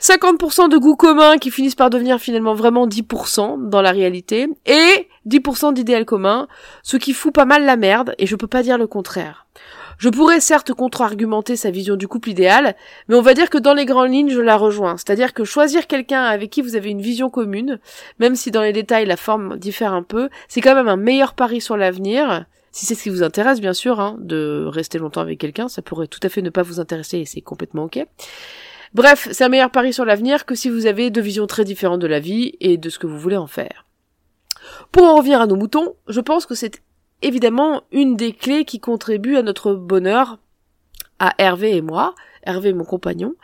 50% 0.00 0.68
de 0.68 0.78
goût 0.78 0.96
commun 0.96 1.38
qui 1.38 1.50
finissent 1.50 1.74
par 1.74 1.90
devenir 1.90 2.18
finalement 2.18 2.54
vraiment 2.54 2.86
10% 2.86 3.68
dans 3.68 3.82
la 3.82 3.92
réalité, 3.92 4.48
et 4.66 5.08
10% 5.26 5.74
d'idéal 5.74 6.04
commun, 6.04 6.48
ce 6.82 6.96
qui 6.96 7.12
fout 7.12 7.34
pas 7.34 7.44
mal 7.44 7.64
la 7.64 7.76
merde, 7.76 8.14
et 8.18 8.26
je 8.26 8.36
peux 8.36 8.46
pas 8.46 8.62
dire 8.62 8.78
le 8.78 8.86
contraire. 8.86 9.46
Je 9.98 10.08
pourrais 10.08 10.38
certes 10.38 10.72
contre-argumenter 10.72 11.56
sa 11.56 11.72
vision 11.72 11.96
du 11.96 12.06
couple 12.06 12.30
idéal, 12.30 12.76
mais 13.08 13.16
on 13.16 13.20
va 13.20 13.34
dire 13.34 13.50
que 13.50 13.58
dans 13.58 13.74
les 13.74 13.84
grandes 13.84 14.12
lignes, 14.12 14.30
je 14.30 14.40
la 14.40 14.56
rejoins. 14.56 14.96
C'est-à-dire 14.96 15.34
que 15.34 15.42
choisir 15.42 15.88
quelqu'un 15.88 16.22
avec 16.22 16.50
qui 16.50 16.62
vous 16.62 16.76
avez 16.76 16.90
une 16.90 17.00
vision 17.00 17.30
commune, 17.30 17.80
même 18.20 18.36
si 18.36 18.52
dans 18.52 18.62
les 18.62 18.72
détails 18.72 19.06
la 19.06 19.16
forme 19.16 19.58
diffère 19.58 19.92
un 19.92 20.04
peu, 20.04 20.28
c'est 20.46 20.60
quand 20.60 20.76
même 20.76 20.86
un 20.86 20.96
meilleur 20.96 21.34
pari 21.34 21.60
sur 21.60 21.76
l'avenir, 21.76 22.44
si 22.72 22.86
c'est 22.86 22.94
ce 22.94 23.02
qui 23.02 23.08
vous 23.08 23.22
intéresse, 23.22 23.60
bien 23.60 23.72
sûr, 23.72 24.00
hein, 24.00 24.16
de 24.20 24.64
rester 24.68 24.98
longtemps 24.98 25.20
avec 25.20 25.38
quelqu'un, 25.38 25.68
ça 25.68 25.82
pourrait 25.82 26.06
tout 26.06 26.20
à 26.22 26.28
fait 26.28 26.42
ne 26.42 26.50
pas 26.50 26.62
vous 26.62 26.80
intéresser 26.80 27.18
et 27.18 27.24
c'est 27.24 27.40
complètement 27.40 27.84
ok. 27.84 28.04
Bref, 28.94 29.28
c'est 29.32 29.44
un 29.44 29.48
meilleur 29.48 29.70
pari 29.70 29.92
sur 29.92 30.04
l'avenir 30.04 30.46
que 30.46 30.54
si 30.54 30.70
vous 30.70 30.86
avez 30.86 31.10
deux 31.10 31.20
visions 31.20 31.46
très 31.46 31.64
différentes 31.64 32.00
de 32.00 32.06
la 32.06 32.20
vie 32.20 32.54
et 32.60 32.76
de 32.76 32.88
ce 32.88 32.98
que 32.98 33.06
vous 33.06 33.18
voulez 33.18 33.36
en 33.36 33.46
faire. 33.46 33.84
Pour 34.92 35.04
en 35.04 35.16
revenir 35.16 35.40
à 35.40 35.46
nos 35.46 35.56
moutons, 35.56 35.94
je 36.08 36.20
pense 36.20 36.46
que 36.46 36.54
c'est 36.54 36.82
évidemment 37.22 37.82
une 37.92 38.16
des 38.16 38.32
clés 38.32 38.64
qui 38.64 38.80
contribue 38.80 39.36
à 39.36 39.42
notre 39.42 39.74
bonheur, 39.74 40.38
à 41.18 41.34
Hervé 41.38 41.76
et 41.76 41.82
moi, 41.82 42.14
Hervé 42.44 42.72
mon 42.72 42.84
compagnon, 42.84 43.34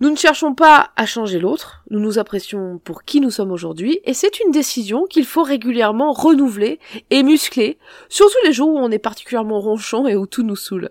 nous 0.00 0.10
ne 0.10 0.16
cherchons 0.16 0.54
pas 0.54 0.90
à 0.96 1.06
changer 1.06 1.38
l'autre, 1.38 1.84
nous 1.90 2.00
nous 2.00 2.18
apprécions 2.18 2.78
pour 2.82 3.04
qui 3.04 3.20
nous 3.20 3.30
sommes 3.30 3.52
aujourd'hui, 3.52 4.00
et 4.04 4.14
c'est 4.14 4.40
une 4.40 4.50
décision 4.50 5.04
qu'il 5.04 5.24
faut 5.24 5.42
régulièrement 5.42 6.12
renouveler 6.12 6.80
et 7.10 7.22
muscler, 7.22 7.78
surtout 8.08 8.36
les 8.44 8.52
jours 8.52 8.70
où 8.70 8.78
on 8.78 8.90
est 8.90 8.98
particulièrement 8.98 9.60
ronchon 9.60 10.06
et 10.06 10.16
où 10.16 10.26
tout 10.26 10.42
nous 10.42 10.56
saoule. 10.56 10.90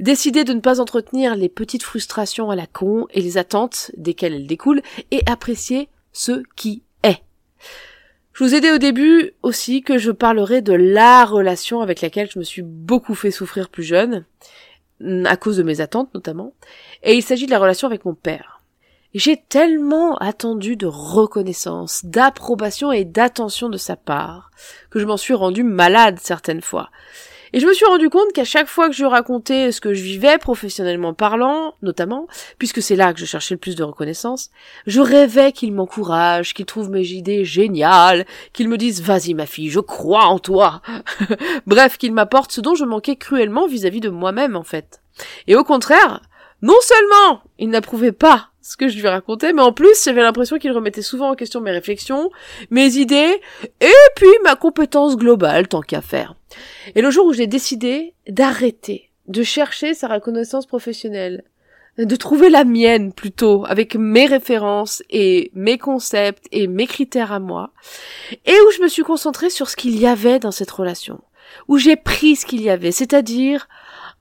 Décider 0.00 0.44
de 0.44 0.54
ne 0.54 0.60
pas 0.60 0.80
entretenir 0.80 1.36
les 1.36 1.48
petites 1.48 1.82
frustrations 1.82 2.50
à 2.50 2.56
la 2.56 2.66
con 2.66 3.06
et 3.10 3.20
les 3.20 3.38
attentes 3.38 3.92
desquelles 3.96 4.34
elles 4.34 4.46
découlent, 4.46 4.82
et 5.10 5.22
apprécier 5.26 5.88
ce 6.12 6.42
qui 6.56 6.82
est. 7.02 7.22
Je 8.32 8.44
vous 8.44 8.54
ai 8.54 8.60
dit 8.60 8.70
au 8.70 8.78
début 8.78 9.32
aussi 9.42 9.82
que 9.82 9.98
je 9.98 10.10
parlerai 10.10 10.62
de 10.62 10.72
la 10.72 11.26
relation 11.26 11.82
avec 11.82 12.00
laquelle 12.00 12.30
je 12.32 12.38
me 12.38 12.44
suis 12.44 12.62
beaucoup 12.62 13.14
fait 13.14 13.30
souffrir 13.30 13.68
plus 13.68 13.84
jeune, 13.84 14.24
à 15.24 15.36
cause 15.36 15.56
de 15.56 15.62
mes 15.62 15.80
attentes 15.80 16.12
notamment, 16.14 16.54
et 17.02 17.14
il 17.14 17.22
s'agit 17.22 17.46
de 17.46 17.50
la 17.50 17.58
relation 17.58 17.88
avec 17.88 18.04
mon 18.04 18.14
père. 18.14 18.60
J'ai 19.14 19.36
tellement 19.36 20.16
attendu 20.16 20.76
de 20.76 20.86
reconnaissance, 20.86 22.00
d'approbation 22.04 22.92
et 22.92 23.04
d'attention 23.04 23.68
de 23.68 23.76
sa 23.76 23.94
part, 23.94 24.50
que 24.90 24.98
je 24.98 25.04
m'en 25.04 25.18
suis 25.18 25.34
rendu 25.34 25.64
malade 25.64 26.18
certaines 26.18 26.62
fois. 26.62 26.88
Et 27.52 27.60
je 27.60 27.66
me 27.66 27.74
suis 27.74 27.84
rendu 27.84 28.08
compte 28.08 28.32
qu'à 28.32 28.44
chaque 28.44 28.68
fois 28.68 28.88
que 28.88 28.94
je 28.94 29.04
racontais 29.04 29.72
ce 29.72 29.80
que 29.80 29.92
je 29.92 30.02
vivais 30.02 30.38
professionnellement 30.38 31.12
parlant, 31.12 31.74
notamment, 31.82 32.26
puisque 32.58 32.80
c'est 32.80 32.96
là 32.96 33.12
que 33.12 33.20
je 33.20 33.26
cherchais 33.26 33.54
le 33.54 33.60
plus 33.60 33.76
de 33.76 33.82
reconnaissance, 33.82 34.50
je 34.86 35.00
rêvais 35.00 35.52
qu'il 35.52 35.72
m'encourage, 35.72 36.54
qu'il 36.54 36.66
trouve 36.66 36.90
mes 36.90 37.06
idées 37.08 37.44
géniales, 37.44 38.26
qu'il 38.52 38.68
me 38.68 38.78
dise 38.78 39.02
vas-y 39.02 39.34
ma 39.34 39.46
fille, 39.46 39.68
je 39.68 39.80
crois 39.80 40.24
en 40.24 40.38
toi. 40.38 40.80
Bref, 41.66 41.98
qu'il 41.98 42.12
m'apporte 42.12 42.52
ce 42.52 42.60
dont 42.60 42.74
je 42.74 42.84
manquais 42.84 43.16
cruellement 43.16 43.66
vis-à-vis 43.66 44.00
de 44.00 44.08
moi-même 44.08 44.56
en 44.56 44.64
fait. 44.64 45.02
Et 45.46 45.56
au 45.56 45.64
contraire, 45.64 46.20
non 46.62 46.80
seulement 46.80 47.42
il 47.58 47.68
n'approuvait 47.68 48.12
pas 48.12 48.48
ce 48.62 48.76
que 48.76 48.88
je 48.88 48.98
lui 48.98 49.08
racontais, 49.08 49.52
mais 49.52 49.62
en 49.62 49.72
plus 49.72 50.04
j'avais 50.04 50.22
l'impression 50.22 50.58
qu'il 50.58 50.72
remettait 50.72 51.02
souvent 51.02 51.30
en 51.30 51.34
question 51.34 51.60
mes 51.60 51.72
réflexions, 51.72 52.30
mes 52.70 52.96
idées, 52.96 53.40
et 53.80 53.92
puis 54.16 54.30
ma 54.44 54.54
compétence 54.54 55.16
globale 55.16 55.68
tant 55.68 55.82
qu'à 55.82 56.00
faire. 56.00 56.34
Et 56.94 57.02
le 57.02 57.10
jour 57.10 57.26
où 57.26 57.32
j'ai 57.32 57.46
décidé 57.46 58.14
d'arrêter 58.28 59.10
de 59.28 59.42
chercher 59.42 59.94
sa 59.94 60.08
reconnaissance 60.08 60.66
professionnelle, 60.66 61.44
de 61.98 62.16
trouver 62.16 62.48
la 62.48 62.64
mienne 62.64 63.12
plutôt, 63.12 63.64
avec 63.66 63.96
mes 63.96 64.26
références 64.26 65.02
et 65.10 65.50
mes 65.54 65.78
concepts 65.78 66.46
et 66.50 66.66
mes 66.66 66.86
critères 66.86 67.32
à 67.32 67.38
moi, 67.38 67.70
et 68.46 68.54
où 68.54 68.70
je 68.76 68.82
me 68.82 68.88
suis 68.88 69.02
concentrée 69.02 69.50
sur 69.50 69.68
ce 69.68 69.76
qu'il 69.76 69.98
y 69.98 70.06
avait 70.06 70.38
dans 70.38 70.50
cette 70.50 70.70
relation, 70.70 71.20
où 71.68 71.76
j'ai 71.78 71.96
pris 71.96 72.36
ce 72.36 72.46
qu'il 72.46 72.62
y 72.62 72.70
avait, 72.70 72.92
c'est-à-dire 72.92 73.68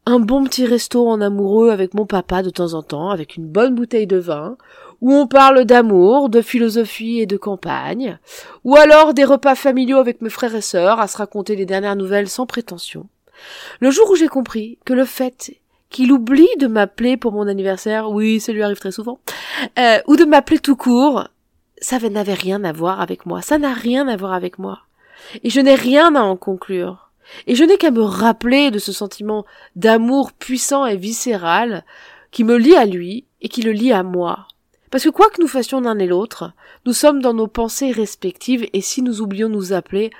un 0.05 0.19
bon 0.19 0.43
petit 0.43 0.65
resto 0.65 1.07
en 1.07 1.21
amoureux 1.21 1.69
avec 1.69 1.93
mon 1.93 2.05
papa 2.05 2.41
de 2.41 2.49
temps 2.49 2.73
en 2.73 2.81
temps, 2.81 3.09
avec 3.09 3.35
une 3.35 3.47
bonne 3.47 3.75
bouteille 3.75 4.07
de 4.07 4.17
vin, 4.17 4.57
où 5.01 5.13
on 5.13 5.27
parle 5.27 5.65
d'amour, 5.65 6.29
de 6.29 6.41
philosophie 6.41 7.19
et 7.19 7.25
de 7.25 7.37
campagne, 7.37 8.19
ou 8.63 8.75
alors 8.75 9.13
des 9.13 9.25
repas 9.25 9.55
familiaux 9.55 9.97
avec 9.97 10.21
mes 10.21 10.29
frères 10.29 10.55
et 10.55 10.61
sœurs 10.61 10.99
à 10.99 11.07
se 11.07 11.17
raconter 11.17 11.55
les 11.55 11.65
dernières 11.65 11.95
nouvelles 11.95 12.29
sans 12.29 12.45
prétention. 12.45 13.07
Le 13.79 13.91
jour 13.91 14.09
où 14.11 14.15
j'ai 14.15 14.27
compris 14.27 14.77
que 14.85 14.93
le 14.93 15.05
fait 15.05 15.55
qu'il 15.89 16.11
oublie 16.11 16.49
de 16.59 16.67
m'appeler 16.67 17.17
pour 17.17 17.33
mon 17.33 17.47
anniversaire, 17.47 18.09
oui, 18.09 18.39
ça 18.39 18.53
lui 18.53 18.63
arrive 18.63 18.79
très 18.79 18.91
souvent, 18.91 19.19
euh, 19.77 19.99
ou 20.07 20.15
de 20.15 20.25
m'appeler 20.25 20.59
tout 20.59 20.75
court, 20.75 21.27
ça 21.79 21.99
n'avait 21.99 22.33
rien 22.33 22.63
à 22.63 22.71
voir 22.71 23.01
avec 23.01 23.25
moi, 23.25 23.41
ça 23.41 23.57
n'a 23.57 23.73
rien 23.73 24.07
à 24.07 24.15
voir 24.15 24.33
avec 24.33 24.57
moi. 24.57 24.79
Et 25.43 25.49
je 25.49 25.59
n'ai 25.59 25.75
rien 25.75 26.15
à 26.15 26.21
en 26.21 26.37
conclure. 26.37 27.10
Et 27.47 27.55
je 27.55 27.63
n'ai 27.63 27.77
qu'à 27.77 27.91
me 27.91 28.01
rappeler 28.01 28.71
de 28.71 28.79
ce 28.79 28.91
sentiment 28.91 29.45
d'amour 29.75 30.31
puissant 30.33 30.85
et 30.85 30.97
viscéral 30.97 31.85
qui 32.31 32.43
me 32.43 32.57
lie 32.57 32.75
à 32.75 32.85
lui 32.85 33.25
et 33.41 33.49
qui 33.49 33.61
le 33.61 33.71
lie 33.71 33.91
à 33.91 34.03
moi. 34.03 34.47
Parce 34.89 35.03
que 35.05 35.09
quoi 35.09 35.29
que 35.29 35.41
nous 35.41 35.47
fassions 35.47 35.81
l'un 35.81 35.97
et 35.99 36.07
l'autre, 36.07 36.51
nous 36.85 36.93
sommes 36.93 37.21
dans 37.21 37.33
nos 37.33 37.47
pensées 37.47 37.91
respectives 37.91 38.67
et 38.73 38.81
si 38.81 39.01
nous 39.01 39.21
oublions 39.21 39.47
nous 39.47 39.71
appeler, 39.71 40.11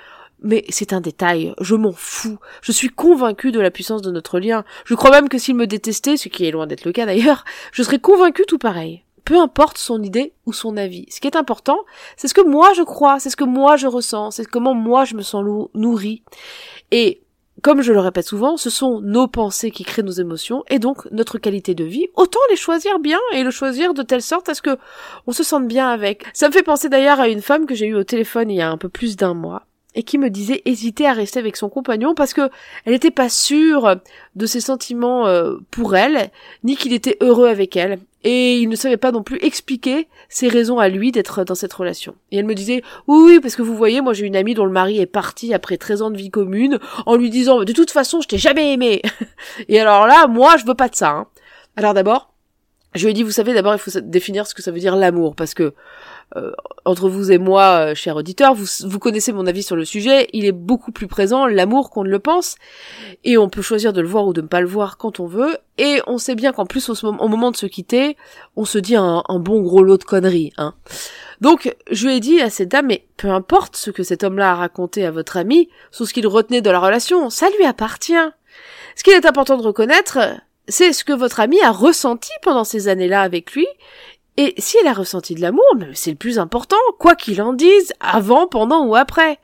mais 0.41 0.65
c'est 0.69 0.93
un 0.93 1.01
détail, 1.01 1.53
je 1.59 1.75
m'en 1.75 1.91
fous. 1.91 2.39
Je 2.61 2.71
suis 2.71 2.89
convaincu 2.89 3.51
de 3.51 3.59
la 3.59 3.69
puissance 3.69 4.01
de 4.01 4.11
notre 4.11 4.39
lien. 4.39 4.63
Je 4.85 4.95
crois 4.95 5.11
même 5.11 5.29
que 5.29 5.37
s'il 5.37 5.55
me 5.55 5.67
détestait, 5.67 6.17
ce 6.17 6.29
qui 6.29 6.45
est 6.45 6.51
loin 6.51 6.67
d'être 6.67 6.85
le 6.85 6.93
cas 6.93 7.05
d'ailleurs, 7.05 7.45
je 7.71 7.83
serais 7.83 7.99
convaincu 7.99 8.43
tout 8.47 8.57
pareil. 8.57 9.03
Peu 9.25 9.39
importe 9.39 9.77
son 9.77 10.01
idée 10.01 10.33
ou 10.45 10.53
son 10.53 10.77
avis. 10.77 11.05
Ce 11.09 11.19
qui 11.19 11.27
est 11.27 11.35
important, 11.35 11.79
c'est 12.17 12.27
ce 12.27 12.33
que 12.33 12.41
moi 12.41 12.73
je 12.73 12.83
crois, 12.83 13.19
c'est 13.19 13.29
ce 13.29 13.37
que 13.37 13.43
moi 13.43 13.77
je 13.77 13.87
ressens, 13.87 14.31
c'est 14.31 14.45
comment 14.45 14.73
moi 14.73 15.05
je 15.05 15.15
me 15.15 15.21
sens 15.21 15.43
nourri. 15.73 16.23
Et 16.91 17.21
comme 17.61 17.81
je 17.81 17.93
le 17.93 17.99
répète 17.99 18.25
souvent, 18.25 18.57
ce 18.57 18.69
sont 18.69 19.01
nos 19.01 19.27
pensées 19.27 19.69
qui 19.69 19.83
créent 19.83 20.03
nos 20.03 20.11
émotions 20.11 20.63
et 20.69 20.79
donc 20.79 21.09
notre 21.11 21.37
qualité 21.37 21.75
de 21.75 21.83
vie. 21.83 22.07
Autant 22.15 22.39
les 22.49 22.55
choisir 22.55 22.97
bien 22.99 23.19
et 23.33 23.43
le 23.43 23.51
choisir 23.51 23.93
de 23.93 24.01
telle 24.01 24.23
sorte 24.23 24.49
à 24.49 24.55
ce 24.55 24.61
que 24.61 24.77
on 25.27 25.31
se 25.31 25.43
sente 25.43 25.67
bien 25.67 25.87
avec. 25.89 26.25
Ça 26.33 26.47
me 26.47 26.53
fait 26.53 26.63
penser 26.63 26.89
d'ailleurs 26.89 27.19
à 27.19 27.27
une 27.27 27.41
femme 27.41 27.67
que 27.67 27.75
j'ai 27.75 27.87
eue 27.87 27.95
au 27.95 28.03
téléphone 28.03 28.49
il 28.49 28.55
y 28.55 28.61
a 28.61 28.71
un 28.71 28.77
peu 28.77 28.89
plus 28.89 29.15
d'un 29.15 29.35
mois 29.35 29.63
et 29.93 30.03
qui 30.03 30.17
me 30.17 30.29
disait 30.29 30.61
hésiter 30.65 31.05
à 31.05 31.13
rester 31.13 31.39
avec 31.39 31.57
son 31.57 31.69
compagnon 31.69 32.15
parce 32.15 32.33
que 32.33 32.49
elle 32.85 32.93
n'était 32.93 33.11
pas 33.11 33.29
sûre 33.29 33.95
de 34.35 34.45
ses 34.45 34.61
sentiments 34.61 35.27
euh, 35.27 35.57
pour 35.69 35.95
elle, 35.95 36.31
ni 36.63 36.75
qu'il 36.75 36.93
était 36.93 37.17
heureux 37.21 37.47
avec 37.47 37.75
elle. 37.75 37.99
Et 38.23 38.59
il 38.59 38.69
ne 38.69 38.75
savait 38.75 38.97
pas 38.97 39.11
non 39.11 39.23
plus 39.23 39.39
expliquer 39.41 40.07
ses 40.29 40.47
raisons 40.47 40.77
à 40.77 40.89
lui 40.89 41.11
d'être 41.11 41.43
dans 41.43 41.55
cette 41.55 41.73
relation. 41.73 42.15
Et 42.31 42.37
elle 42.37 42.45
me 42.45 42.53
disait, 42.53 42.83
oui, 43.07 43.23
oui, 43.25 43.39
parce 43.39 43.55
que 43.55 43.63
vous 43.63 43.75
voyez, 43.75 44.01
moi 44.01 44.13
j'ai 44.13 44.25
une 44.25 44.35
amie 44.35 44.53
dont 44.53 44.65
le 44.65 44.71
mari 44.71 44.99
est 44.99 45.07
parti 45.07 45.53
après 45.53 45.77
13 45.77 46.03
ans 46.03 46.11
de 46.11 46.17
vie 46.17 46.29
commune, 46.29 46.79
en 47.05 47.15
lui 47.15 47.29
disant, 47.29 47.63
de 47.63 47.73
toute 47.73 47.91
façon, 47.91 48.21
je 48.21 48.27
t'ai 48.27 48.37
jamais 48.37 48.73
aimé. 48.73 49.01
et 49.67 49.79
alors 49.79 50.05
là, 50.05 50.27
moi, 50.27 50.57
je 50.57 50.65
veux 50.65 50.75
pas 50.75 50.89
de 50.89 50.95
ça. 50.95 51.09
Hein. 51.09 51.27
Alors 51.75 51.93
d'abord, 51.93 52.30
je 52.93 53.05
lui 53.05 53.11
ai 53.11 53.13
dit, 53.13 53.23
vous 53.23 53.31
savez, 53.31 53.53
d'abord, 53.53 53.73
il 53.73 53.79
faut 53.79 53.91
définir 54.01 54.45
ce 54.45 54.53
que 54.53 54.61
ça 54.61 54.71
veut 54.71 54.79
dire 54.79 54.95
l'amour, 54.95 55.35
parce 55.35 55.53
que 55.53 55.73
euh, 56.35 56.51
entre 56.85 57.09
vous 57.09 57.31
et 57.31 57.37
moi, 57.37 57.91
euh, 57.91 57.95
cher 57.95 58.15
auditeur, 58.15 58.53
vous, 58.53 58.65
vous 58.85 58.99
connaissez 58.99 59.31
mon 59.31 59.47
avis 59.47 59.63
sur 59.63 59.75
le 59.75 59.85
sujet, 59.85 60.27
il 60.33 60.45
est 60.45 60.51
beaucoup 60.51 60.91
plus 60.91 61.07
présent, 61.07 61.45
l'amour, 61.45 61.89
qu'on 61.89 62.03
ne 62.03 62.09
le 62.09 62.19
pense, 62.19 62.55
et 63.23 63.37
on 63.37 63.49
peut 63.49 63.61
choisir 63.61 63.93
de 63.93 64.01
le 64.01 64.07
voir 64.07 64.27
ou 64.27 64.33
de 64.33 64.41
ne 64.41 64.47
pas 64.47 64.61
le 64.61 64.67
voir 64.67 64.97
quand 64.97 65.19
on 65.19 65.25
veut, 65.25 65.57
et 65.77 66.01
on 66.07 66.17
sait 66.17 66.35
bien 66.35 66.51
qu'en 66.51 66.65
plus, 66.65 66.89
au, 66.89 67.11
moment 67.27 67.51
de 67.51 67.57
se 67.57 67.65
quitter, 67.65 68.17
on 68.55 68.65
se 68.65 68.77
dit 68.77 68.95
un, 68.95 69.23
un 69.27 69.39
bon 69.39 69.61
gros 69.61 69.83
lot 69.83 69.97
de 69.97 70.03
conneries, 70.03 70.53
hein. 70.57 70.73
Donc, 71.39 71.75
je 71.89 72.07
lui 72.07 72.17
ai 72.17 72.19
dit 72.19 72.39
à 72.39 72.51
cette 72.51 72.69
dame, 72.69 72.85
mais 72.85 73.07
peu 73.17 73.29
importe 73.29 73.75
ce 73.75 73.89
que 73.89 74.03
cet 74.03 74.23
homme-là 74.23 74.51
a 74.51 74.55
raconté 74.55 75.05
à 75.05 75.11
votre 75.11 75.37
ami, 75.37 75.69
sur 75.89 76.07
ce 76.07 76.13
qu'il 76.13 76.27
retenait 76.27 76.61
de 76.61 76.69
la 76.69 76.79
relation, 76.79 77.31
ça 77.31 77.47
lui 77.57 77.65
appartient. 77.65 78.13
Ce 78.95 79.03
qu'il 79.03 79.13
est 79.13 79.25
important 79.25 79.57
de 79.57 79.63
reconnaître, 79.63 80.19
c'est 80.67 80.93
ce 80.93 81.03
que 81.03 81.13
votre 81.13 81.39
amie 81.39 81.61
a 81.61 81.71
ressenti 81.71 82.31
pendant 82.41 82.63
ces 82.63 82.87
années-là 82.87 83.21
avec 83.21 83.53
lui. 83.53 83.67
Et 84.37 84.53
si 84.57 84.77
elle 84.79 84.87
a 84.87 84.93
ressenti 84.93 85.35
de 85.35 85.41
l'amour, 85.41 85.65
c'est 85.93 86.11
le 86.11 86.17
plus 86.17 86.39
important, 86.39 86.77
quoi 86.99 87.15
qu'il 87.15 87.41
en 87.41 87.53
dise, 87.53 87.93
avant, 87.99 88.47
pendant 88.47 88.85
ou 88.85 88.95
après. 88.95 89.39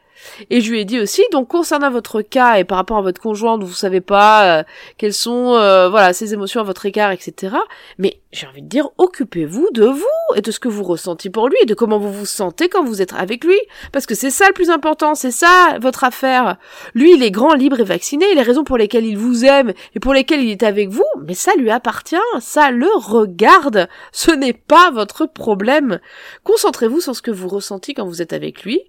Et 0.49 0.61
je 0.61 0.71
lui 0.71 0.81
ai 0.81 0.85
dit 0.85 0.99
aussi, 0.99 1.23
donc 1.31 1.47
concernant 1.47 1.91
votre 1.91 2.21
cas 2.21 2.55
et 2.55 2.63
par 2.63 2.77
rapport 2.77 2.97
à 2.97 3.01
votre 3.01 3.21
conjointe, 3.21 3.63
vous 3.63 3.73
savez 3.73 4.01
pas 4.01 4.59
euh, 4.59 4.63
quelles 4.97 5.13
sont 5.13 5.53
euh, 5.55 5.89
voilà 5.89 6.13
ses 6.13 6.33
émotions 6.33 6.61
à 6.61 6.63
votre 6.63 6.85
égard, 6.85 7.11
etc. 7.11 7.55
Mais 7.97 8.19
j'ai 8.31 8.47
envie 8.47 8.61
de 8.61 8.67
dire, 8.67 8.89
occupez-vous 8.97 9.69
de 9.73 9.85
vous 9.85 10.05
et 10.35 10.41
de 10.41 10.51
ce 10.51 10.59
que 10.59 10.67
vous 10.67 10.83
ressentez 10.83 11.29
pour 11.29 11.47
lui 11.47 11.57
et 11.61 11.65
de 11.65 11.73
comment 11.73 11.97
vous 11.97 12.11
vous 12.11 12.25
sentez 12.25 12.69
quand 12.69 12.83
vous 12.83 13.01
êtes 13.01 13.13
avec 13.13 13.43
lui. 13.43 13.59
Parce 13.91 14.05
que 14.05 14.15
c'est 14.15 14.29
ça 14.29 14.47
le 14.47 14.53
plus 14.53 14.69
important, 14.69 15.15
c'est 15.15 15.31
ça 15.31 15.77
votre 15.81 16.03
affaire. 16.03 16.57
Lui, 16.93 17.13
il 17.15 17.23
est 17.23 17.31
grand, 17.31 17.53
libre 17.53 17.79
et 17.79 17.85
vacciné, 17.85 18.35
les 18.35 18.41
raisons 18.41 18.63
pour 18.63 18.77
lesquelles 18.77 19.05
il 19.05 19.17
vous 19.17 19.45
aime 19.45 19.73
et 19.95 19.99
pour 19.99 20.13
lesquelles 20.13 20.41
il 20.41 20.51
est 20.51 20.63
avec 20.63 20.89
vous, 20.89 21.05
mais 21.25 21.33
ça 21.33 21.53
lui 21.57 21.71
appartient, 21.71 22.15
ça 22.39 22.71
le 22.71 22.89
regarde. 22.95 23.87
Ce 24.11 24.31
n'est 24.31 24.53
pas 24.53 24.91
votre 24.91 25.25
problème. 25.25 25.99
Concentrez-vous 26.43 27.01
sur 27.01 27.15
ce 27.15 27.21
que 27.21 27.31
vous 27.31 27.47
ressentez 27.47 27.93
quand 27.93 28.05
vous 28.05 28.21
êtes 28.21 28.33
avec 28.33 28.63
lui 28.63 28.81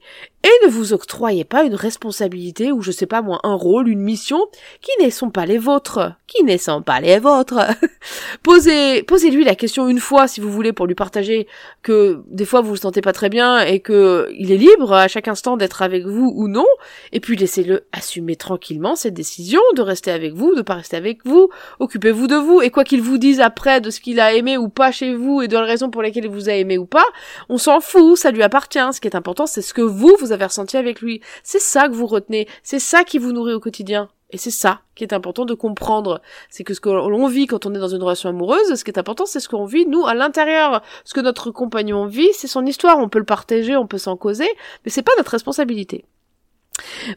et 0.43 0.67
ne 0.67 0.71
vous 0.71 0.93
octroyez 0.93 1.28
pas 1.49 1.65
une 1.65 1.75
responsabilité 1.75 2.73
ou 2.73 2.83
je 2.83 2.91
sais 2.91 3.07
pas 3.07 3.23
moi 3.23 3.41
un 3.43 3.55
rôle, 3.55 3.89
une 3.89 4.01
mission 4.01 4.47
qui 4.81 5.05
ne 5.05 5.11
sont 5.11 5.31
pas 5.31 5.47
les 5.47 5.59
vôtres, 5.59 6.13
qui 6.27 6.45
ne 6.45 6.57
sont 6.57 6.83
pas 6.83 7.01
les 7.01 7.19
vôtres. 7.19 7.61
posez, 8.43 9.03
posez-lui 9.03 9.45
la 9.45 9.55
question 9.55 9.89
une 9.89 10.01
fois 10.01 10.29
si 10.29 10.41
vous 10.41 10.51
voulez 10.51 10.73
pour 10.73 10.87
lui 10.87 10.95
partager 10.95 11.47
que 11.83 12.23
des 12.27 12.45
fois 12.45 12.61
vous 12.61 12.73
le 12.73 12.79
sentez 12.79 13.01
pas 13.01 13.13
très 13.13 13.29
bien 13.29 13.61
et 13.61 13.81
que 13.81 14.29
il 14.37 14.53
est 14.53 14.57
libre 14.57 14.93
à 14.93 15.09
chaque 15.09 15.29
instant 15.29 15.57
d'être 15.57 15.83
avec 15.83 16.07
vous 16.07 16.33
ou 16.35 16.49
non, 16.49 16.67
et 17.13 17.21
puis 17.21 17.37
laissez-le 17.37 17.87
assumer 17.93 18.37
tranquillement 18.37 18.97
cette 18.97 19.15
décision 19.15 19.61
de 19.77 19.83
rester 19.83 20.11
avec 20.11 20.35
vous, 20.35 20.55
de 20.55 20.63
pas 20.63 20.75
rester 20.75 20.97
avec 20.97 21.25
vous, 21.25 21.49
occupez-vous 21.81 22.27
de 22.27 22.37
vous 22.37 22.61
et 22.63 22.71
quoi 22.71 22.85
qu'il 22.85 23.03
vous 23.03 23.19
dise 23.19 23.41
après 23.41 23.81
de 23.81 23.91
ce 23.91 24.01
qu'il 24.01 24.21
a 24.21 24.33
aimé 24.33 24.57
ou 24.57 24.69
pas 24.69 24.93
chez 24.93 25.15
vous 25.15 25.43
et 25.43 25.49
de 25.49 25.55
la 25.55 25.65
raison 25.65 25.91
pour 25.91 26.03
laquelle 26.03 26.25
il 26.25 26.31
vous 26.31 26.49
a 26.49 26.53
aimé 26.53 26.79
ou 26.79 26.87
pas, 26.87 27.07
on 27.49 27.59
s'en 27.59 27.81
fout, 27.81 28.17
ça 28.17 28.31
lui 28.31 28.43
appartient. 28.43 28.79
Ce 28.93 29.01
qui 29.01 29.09
est 29.09 29.17
important, 29.17 29.47
c'est 29.47 29.63
ce 29.63 29.75
que 29.75 29.83
vous 29.83 30.17
vous 30.21 30.33
avez 30.33 30.45
ressenti 30.45 30.77
avec 30.77 31.01
lui. 31.01 31.18
C'est 31.43 31.61
ça 31.61 31.89
que 31.89 31.95
vous 31.95 32.07
retenez, 32.07 32.49
c'est 32.63 32.79
ça 32.79 33.05
qui 33.05 33.19
vous 33.19 33.33
nourrit 33.33 33.55
au 33.55 33.61
quotidien. 33.61 34.09
Et 34.31 34.37
c'est 34.37 34.51
ça 34.51 34.83
qui 34.95 35.05
est 35.05 35.15
important 35.15 35.47
de 35.47 35.55
comprendre. 35.55 36.21
C'est 36.51 36.65
que 36.65 36.75
ce 36.75 36.81
que 36.81 36.91
l'on 36.91 37.27
vit 37.29 37.47
quand 37.47 37.65
on 37.65 37.75
est 37.75 37.79
dans 37.79 37.89
une 37.89 38.03
relation 38.03 38.29
amoureuse, 38.29 38.75
ce 38.75 38.85
qui 38.85 38.91
est 38.91 38.99
important, 38.99 39.25
c'est 39.25 39.41
ce 39.41 39.49
qu'on 39.49 39.65
vit, 39.65 39.87
nous, 39.87 40.07
à 40.07 40.15
l'intérieur. 40.15 40.83
Ce 41.05 41.15
que 41.15 41.21
notre 41.21 41.51
compagnon 41.51 42.05
vit, 42.07 42.29
c'est 42.35 42.47
son 42.47 42.67
histoire. 42.67 42.99
On 42.99 43.09
peut 43.09 43.19
le 43.19 43.25
partager, 43.25 43.77
on 43.77 43.87
peut 43.87 43.99
s'en 43.99 44.17
causer, 44.17 44.49
mais 44.85 44.91
c'est 44.91 45.03
pas 45.03 45.13
notre 45.17 45.31
responsabilité. 45.31 46.05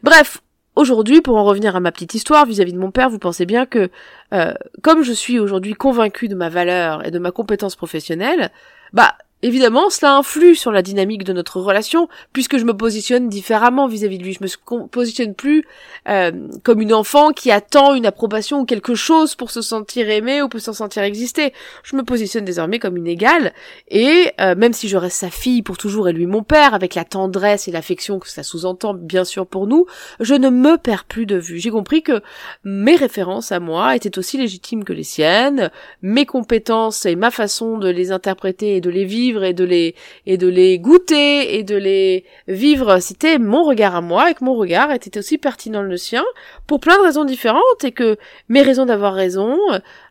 Bref, 0.02 0.40
aujourd'hui, 0.74 1.20
pour 1.20 1.36
en 1.36 1.44
revenir 1.44 1.76
à 1.76 1.80
ma 1.80 1.92
petite 1.92 2.14
histoire 2.14 2.46
vis-à-vis 2.46 2.72
de 2.72 2.78
mon 2.78 2.90
père, 2.90 3.10
vous 3.10 3.18
pensez 3.18 3.44
bien 3.44 3.66
que, 3.66 3.90
euh, 4.32 4.54
comme 4.82 5.02
je 5.02 5.12
suis 5.12 5.38
aujourd'hui 5.38 5.74
convaincu 5.74 6.28
de 6.28 6.34
ma 6.34 6.48
valeur 6.48 7.06
et 7.06 7.10
de 7.10 7.18
ma 7.18 7.30
compétence 7.30 7.76
professionnelle, 7.76 8.50
bah, 8.94 9.16
Évidemment, 9.44 9.90
cela 9.90 10.14
influe 10.14 10.54
sur 10.54 10.70
la 10.70 10.82
dynamique 10.82 11.24
de 11.24 11.32
notre 11.32 11.60
relation, 11.60 12.08
puisque 12.32 12.58
je 12.58 12.64
me 12.64 12.76
positionne 12.76 13.28
différemment 13.28 13.88
vis-à-vis 13.88 14.18
de 14.18 14.22
lui. 14.22 14.34
Je 14.34 14.44
me 14.44 14.86
positionne 14.86 15.34
plus 15.34 15.64
euh, 16.08 16.30
comme 16.62 16.80
une 16.80 16.94
enfant 16.94 17.32
qui 17.32 17.50
attend 17.50 17.94
une 17.94 18.06
approbation 18.06 18.60
ou 18.60 18.64
quelque 18.64 18.94
chose 18.94 19.34
pour 19.34 19.50
se 19.50 19.60
sentir 19.60 20.08
aimé 20.08 20.42
ou 20.42 20.48
pour 20.48 20.60
se 20.60 20.72
sentir 20.72 21.02
exister. 21.02 21.52
Je 21.82 21.96
me 21.96 22.04
positionne 22.04 22.44
désormais 22.44 22.78
comme 22.78 22.96
une 22.96 23.08
égale, 23.08 23.52
et 23.88 24.30
euh, 24.40 24.54
même 24.54 24.72
si 24.72 24.88
je 24.88 24.96
reste 24.96 25.16
sa 25.16 25.30
fille 25.30 25.62
pour 25.62 25.76
toujours 25.76 26.08
et 26.08 26.12
lui 26.12 26.26
mon 26.26 26.44
père, 26.44 26.72
avec 26.72 26.94
la 26.94 27.04
tendresse 27.04 27.66
et 27.66 27.72
l'affection 27.72 28.20
que 28.20 28.28
ça 28.28 28.44
sous-entend 28.44 28.94
bien 28.94 29.24
sûr 29.24 29.48
pour 29.48 29.66
nous, 29.66 29.86
je 30.20 30.34
ne 30.34 30.50
me 30.50 30.78
perds 30.78 31.04
plus 31.04 31.26
de 31.26 31.36
vue. 31.36 31.58
J'ai 31.58 31.70
compris 31.70 32.04
que 32.04 32.22
mes 32.62 32.94
références 32.94 33.50
à 33.50 33.58
moi 33.58 33.96
étaient 33.96 34.18
aussi 34.18 34.38
légitimes 34.38 34.84
que 34.84 34.92
les 34.92 35.02
siennes, 35.02 35.72
mes 36.00 36.26
compétences 36.26 37.06
et 37.06 37.16
ma 37.16 37.32
façon 37.32 37.78
de 37.78 37.88
les 37.88 38.12
interpréter 38.12 38.76
et 38.76 38.80
de 38.80 38.90
les 38.90 39.04
vivre 39.04 39.31
et 39.40 39.54
de 39.54 39.64
les 39.64 39.94
et 40.26 40.36
de 40.36 40.48
les 40.48 40.78
goûter 40.78 41.56
et 41.56 41.62
de 41.62 41.76
les 41.76 42.24
vivre, 42.48 42.98
c'était 42.98 43.38
mon 43.38 43.64
regard 43.64 43.96
à 43.96 44.00
moi 44.00 44.30
et 44.30 44.34
que 44.34 44.44
mon 44.44 44.54
regard 44.54 44.92
était 44.92 45.18
aussi 45.18 45.38
pertinent 45.38 45.82
le 45.82 45.96
sien 45.96 46.24
pour 46.66 46.80
plein 46.80 46.96
de 46.98 47.02
raisons 47.02 47.24
différentes 47.24 47.84
et 47.84 47.92
que 47.92 48.18
mes 48.48 48.62
raisons 48.62 48.86
d'avoir 48.86 49.14
raison 49.14 49.58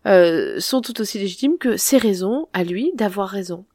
euh, 0.07 0.59
sont 0.59 0.81
tout 0.81 0.99
aussi 1.01 1.19
légitimes 1.19 1.57
que 1.57 1.77
ses 1.77 1.97
raisons 1.97 2.47
à 2.53 2.63
lui 2.63 2.91
d'avoir 2.95 3.29
raison. 3.29 3.65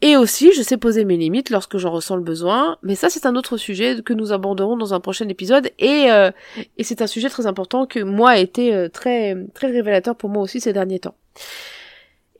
Et 0.00 0.18
aussi, 0.18 0.52
je 0.52 0.60
sais 0.60 0.76
poser 0.76 1.06
mes 1.06 1.16
limites 1.16 1.48
lorsque 1.48 1.78
j'en 1.78 1.90
ressens 1.90 2.16
le 2.16 2.22
besoin, 2.22 2.76
mais 2.82 2.94
ça 2.94 3.08
c'est 3.08 3.24
un 3.24 3.36
autre 3.36 3.56
sujet 3.56 4.02
que 4.04 4.12
nous 4.12 4.32
aborderons 4.32 4.76
dans 4.76 4.92
un 4.92 5.00
prochain 5.00 5.26
épisode, 5.28 5.70
et, 5.78 6.10
euh, 6.10 6.30
et 6.76 6.84
c'est 6.84 7.00
un 7.00 7.06
sujet 7.06 7.30
très 7.30 7.46
important 7.46 7.86
que 7.86 8.00
moi 8.00 8.30
a 8.32 8.36
été 8.36 8.74
euh, 8.74 8.88
très 8.90 9.34
très 9.54 9.68
révélateur 9.68 10.14
pour 10.14 10.28
moi 10.28 10.42
aussi 10.42 10.60
ces 10.60 10.74
derniers 10.74 10.98
temps. 10.98 11.14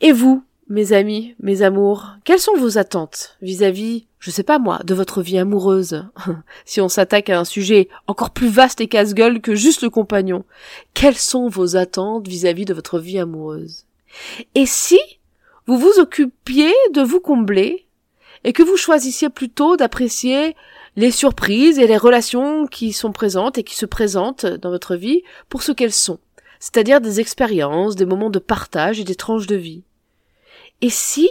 Et 0.03 0.13
vous, 0.13 0.45
mes 0.69 0.93
amis, 0.93 1.35
mes 1.41 1.63
amours, 1.63 2.11
quelles 2.25 2.39
sont 2.39 2.57
vos 2.57 2.79
attentes 2.79 3.37
vis-à-vis, 3.43 4.07
je 4.19 4.31
sais 4.31 4.43
pas 4.43 4.59
moi, 4.59 4.81
de 4.85 4.95
votre 4.95 5.23
vie 5.23 5.39
amoureuse? 5.39 6.05
Si 6.65 6.81
on 6.81 6.89
s'attaque 6.89 7.31
à 7.31 7.39
un 7.39 7.45
sujet 7.45 7.89
encore 8.07 8.31
plus 8.31 8.49
vaste 8.49 8.81
et 8.81 8.89
casse-gueule 8.89 9.41
que 9.41 9.55
juste 9.55 9.83
le 9.83 9.91
compagnon, 9.91 10.45
quelles 10.95 11.17
sont 11.17 11.49
vos 11.49 11.77
attentes 11.77 12.27
vis-à-vis 12.27 12.65
de 12.65 12.75
votre 12.75 12.99
vie 12.99 13.19
amoureuse? 13.19 13.85
Et 14.55 14.67
si 14.67 14.99
vous 15.67 15.79
vous 15.79 15.99
occupiez 15.99 16.73
de 16.93 17.03
vous 17.03 17.21
combler 17.21 17.87
et 18.45 18.53
que 18.53 18.63
vous 18.63 18.77
choisissiez 18.77 19.31
plutôt 19.31 19.77
d'apprécier 19.77 20.57
les 20.97 21.11
surprises 21.11 21.79
et 21.79 21.87
les 21.87 21.97
relations 21.97 22.67
qui 22.67 22.93
sont 22.93 23.13
présentes 23.13 23.59
et 23.59 23.65
qui 23.65 23.75
se 23.75 23.87
présentent 23.87 24.47
dans 24.47 24.71
votre 24.71 24.95
vie 24.97 25.23
pour 25.49 25.63
ce 25.63 25.73
qu'elles 25.73 25.93
sont, 25.93 26.19
c'est-à-dire 26.61 27.01
des 27.01 27.21
expériences, 27.21 27.97
des 27.97 28.07
moments 28.07 28.31
de 28.31 28.39
partage 28.39 29.01
et 29.01 29.05
des 29.05 29.17
tranches 29.17 29.47
de 29.47 29.57
vie. 29.57 29.83
Et 30.85 30.91
si 30.91 31.31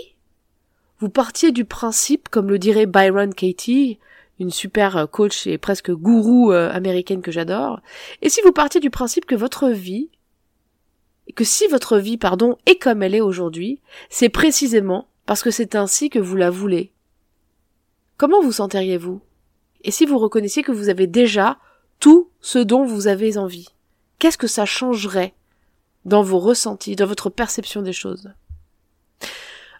vous 0.97 1.09
partiez 1.09 1.51
du 1.51 1.63
principe, 1.63 2.27
comme 2.29 2.49
le 2.49 2.57
dirait 2.57 2.87
Byron 2.87 3.35
Katie, 3.35 3.99
une 4.39 4.49
super 4.49 5.07
coach 5.11 5.45
et 5.45 5.59
presque 5.59 5.91
gourou 5.91 6.51
euh, 6.51 6.71
américaine 6.71 7.21
que 7.21 7.31
j'adore, 7.31 7.79
et 8.23 8.29
si 8.29 8.41
vous 8.41 8.51
partiez 8.51 8.81
du 8.81 8.89
principe 8.89 9.27
que 9.27 9.35
votre 9.35 9.69
vie, 9.69 10.09
que 11.35 11.43
si 11.43 11.67
votre 11.67 11.99
vie, 11.99 12.17
pardon, 12.17 12.57
est 12.65 12.81
comme 12.81 13.03
elle 13.03 13.13
est 13.13 13.21
aujourd'hui, 13.21 13.79
c'est 14.09 14.29
précisément 14.29 15.07
parce 15.27 15.43
que 15.43 15.51
c'est 15.51 15.75
ainsi 15.75 16.09
que 16.09 16.17
vous 16.17 16.35
la 16.35 16.49
voulez. 16.49 16.91
Comment 18.17 18.41
vous 18.41 18.53
sentiriez-vous? 18.53 19.21
Et 19.83 19.91
si 19.91 20.07
vous 20.07 20.17
reconnaissiez 20.17 20.63
que 20.63 20.71
vous 20.71 20.89
avez 20.89 21.05
déjà 21.05 21.59
tout 21.99 22.31
ce 22.41 22.57
dont 22.57 22.85
vous 22.85 23.05
avez 23.05 23.37
envie 23.37 23.69
Qu'est-ce 24.17 24.39
que 24.39 24.47
ça 24.47 24.65
changerait 24.65 25.35
dans 26.05 26.23
vos 26.23 26.39
ressentis, 26.39 26.95
dans 26.95 27.05
votre 27.05 27.29
perception 27.29 27.83
des 27.83 27.93
choses? 27.93 28.33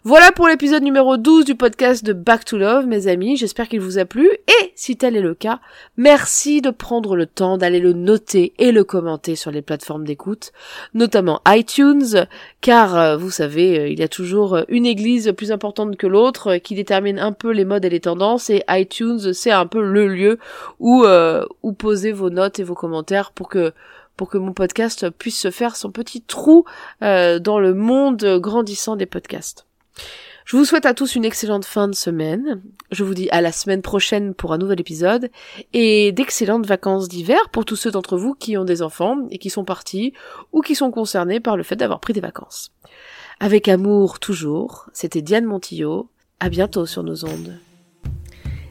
Voilà 0.06 0.32
pour 0.32 0.48
l'épisode 0.48 0.82
numéro 0.82 1.16
12 1.16 1.46
du 1.46 1.54
podcast 1.54 2.04
de 2.04 2.12
Back 2.12 2.44
to 2.44 2.58
Love, 2.58 2.86
mes 2.86 3.08
amis. 3.08 3.38
J'espère 3.38 3.70
qu'il 3.70 3.80
vous 3.80 3.98
a 3.98 4.04
plu. 4.04 4.28
Et 4.28 4.72
si 4.74 4.98
tel 4.98 5.16
est 5.16 5.22
le 5.22 5.34
cas, 5.34 5.60
merci 5.96 6.60
de 6.60 6.68
prendre 6.68 7.16
le 7.16 7.24
temps 7.24 7.56
d'aller 7.56 7.80
le 7.80 7.94
noter 7.94 8.52
et 8.58 8.70
le 8.70 8.84
commenter 8.84 9.34
sur 9.34 9.50
les 9.50 9.62
plateformes 9.62 10.04
d'écoute, 10.04 10.52
notamment 10.92 11.40
iTunes, 11.48 12.26
car 12.60 12.94
euh, 12.98 13.16
vous 13.16 13.30
savez, 13.30 13.78
euh, 13.78 13.88
il 13.88 13.98
y 13.98 14.02
a 14.02 14.08
toujours 14.08 14.58
une 14.68 14.84
église 14.84 15.32
plus 15.34 15.52
importante 15.52 15.96
que 15.96 16.06
l'autre 16.06 16.56
euh, 16.56 16.58
qui 16.58 16.74
détermine 16.74 17.18
un 17.18 17.32
peu 17.32 17.50
les 17.50 17.64
modes 17.64 17.86
et 17.86 17.90
les 17.90 18.00
tendances. 18.00 18.50
Et 18.50 18.62
iTunes, 18.68 19.32
c'est 19.32 19.52
un 19.52 19.66
peu 19.66 19.82
le 19.82 20.06
lieu 20.06 20.38
où, 20.80 21.06
où 21.62 21.72
poser 21.72 22.12
vos 22.12 22.28
notes 22.28 22.58
et 22.58 22.62
vos 22.62 22.74
commentaires 22.74 23.32
pour 23.32 23.48
que 23.48 23.72
pour 24.18 24.28
que 24.28 24.36
mon 24.36 24.52
podcast 24.52 25.08
puisse 25.08 25.40
se 25.40 25.50
faire 25.50 25.76
son 25.76 25.90
petit 25.90 26.20
trou 26.20 26.66
dans 27.00 27.58
le 27.58 27.72
monde 27.72 28.38
grandissant 28.38 28.96
des 28.96 29.06
podcasts. 29.06 29.64
Je 30.44 30.56
vous 30.56 30.66
souhaite 30.66 30.84
à 30.84 30.92
tous 30.92 31.14
une 31.14 31.24
excellente 31.24 31.64
fin 31.64 31.88
de 31.88 31.94
semaine. 31.94 32.60
Je 32.90 33.02
vous 33.02 33.14
dis 33.14 33.30
à 33.30 33.40
la 33.40 33.50
semaine 33.50 33.80
prochaine 33.80 34.34
pour 34.34 34.52
un 34.52 34.58
nouvel 34.58 34.78
épisode 34.78 35.30
et 35.72 36.12
d'excellentes 36.12 36.66
vacances 36.66 37.08
d'hiver 37.08 37.48
pour 37.50 37.64
tous 37.64 37.76
ceux 37.76 37.90
d'entre 37.90 38.18
vous 38.18 38.34
qui 38.34 38.58
ont 38.58 38.64
des 38.64 38.82
enfants 38.82 39.26
et 39.30 39.38
qui 39.38 39.48
sont 39.48 39.64
partis 39.64 40.12
ou 40.52 40.60
qui 40.60 40.74
sont 40.74 40.90
concernés 40.90 41.40
par 41.40 41.56
le 41.56 41.62
fait 41.62 41.76
d'avoir 41.76 42.00
pris 42.00 42.12
des 42.12 42.20
vacances. 42.20 42.72
Avec 43.40 43.68
amour 43.68 44.20
toujours, 44.20 44.90
c'était 44.92 45.22
Diane 45.22 45.46
Montillot. 45.46 46.10
À 46.40 46.50
bientôt 46.50 46.84
sur 46.84 47.02
nos 47.02 47.24
ondes. 47.24 47.58